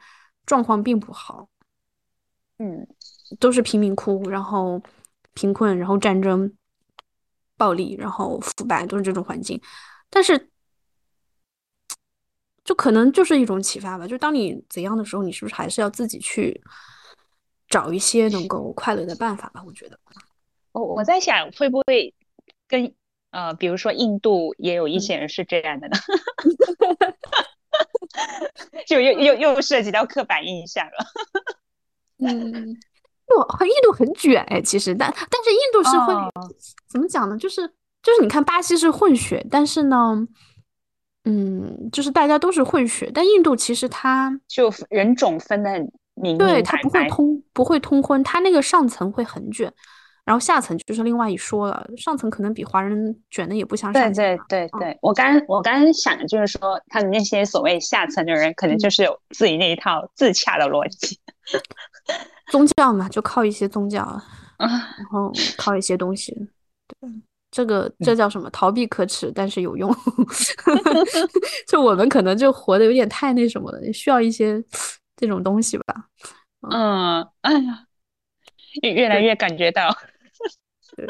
[0.47, 1.47] 状况并不好，
[2.57, 2.87] 嗯，
[3.39, 4.81] 都是贫民窟，然后
[5.37, 6.51] 贫困，然后战争、
[7.57, 9.61] 暴力，然后腐败，都是这种环境。
[10.09, 10.49] 但是，
[12.63, 14.07] 就可能就是一种启发吧。
[14.07, 16.59] 就当你怎样的时候，你是不是还是要自己去
[17.67, 19.61] 找一些能够快乐的办法吧？
[19.63, 19.99] 我觉得，
[20.71, 22.13] 我我在想，会不会
[22.67, 22.91] 跟。
[23.29, 25.97] 呃，比如说印度也有一些人是这样的呢，
[28.87, 31.05] 就又又又涉及到刻板印象了。
[32.19, 32.79] 嗯，
[33.35, 36.13] 我和印度很卷哎，其实，但但是印度是会
[36.87, 37.37] 怎么讲呢？
[37.37, 37.67] 就是
[38.01, 40.25] 就是你看巴西是混血，但是呢，
[41.25, 49.71] 嗯，就是大家都是混血，但印度其实它就人种分的很明，对，它不会通不会通婚，它那个上层会很卷。
[50.23, 54.13] 然后下层就是另外一说了，上层可能比华人卷的也不像上层。
[54.13, 61.17] 对对对对，我刚我刚刚想的就是说，他的那些所谓下层的人，可能就是有自己那一套自洽的逻辑。
[62.51, 63.99] 宗教嘛，就靠一些宗教，
[64.57, 66.33] 然后靠一些东西。
[66.99, 67.09] 对，
[67.51, 68.49] 这个这叫什么？
[68.49, 69.93] 逃避可耻，但是有用。
[71.67, 74.63] 就我们可能就活得有点太那什么了，需要一些
[75.15, 76.05] 这种东西吧。
[76.71, 77.85] 嗯，哎呀，
[78.81, 79.95] 越来越感觉到。
[80.95, 81.05] 对，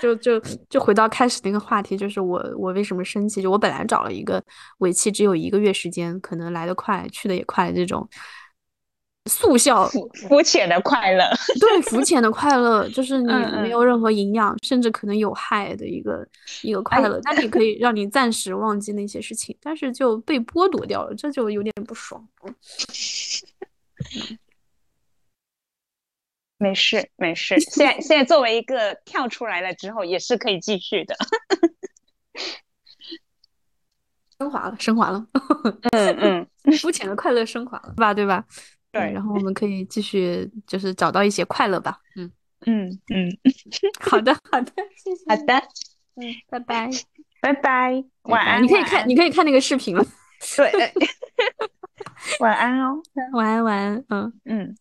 [0.00, 3.40] 就就就回到开始那个话题，就是我我为什么生气？
[3.40, 4.42] 就我本来找了一个
[4.78, 8.08] 为期只有一个月时间，可能来得快去的也快这种
[9.30, 9.88] 速效
[10.28, 11.24] 肤浅的快乐。
[11.60, 16.26] 对，肤浅的快乐就是你没有任何营养，甚至可能有害的一个
[16.62, 17.20] 一个快乐。
[17.24, 22.26] 那你可 以让你暂时忘记那些事情，但是就被剥夺掉了，这就有点不爽。
[26.58, 31.16] 没事没事，现在现在作为一个跳出来了之后，也是可以继续的，
[34.38, 35.26] 升华了，升华了，
[35.90, 36.46] 嗯嗯，
[36.78, 38.44] 肤浅的快乐升华了吧，对吧？
[38.92, 42.30] 对，然后我们可以继续，就是找到一些快乐吧，嗯。
[42.64, 43.26] 嗯嗯，
[43.98, 45.54] 好的好的，谢谢，好的，
[46.14, 46.88] 嗯，拜拜。
[47.42, 50.06] 拜拜，晚安，你可以看你可以看那个视频了，
[50.56, 50.92] 对，
[52.38, 54.32] 晚安哦，晚安晚安，嗯。
[54.44, 54.76] 嗯。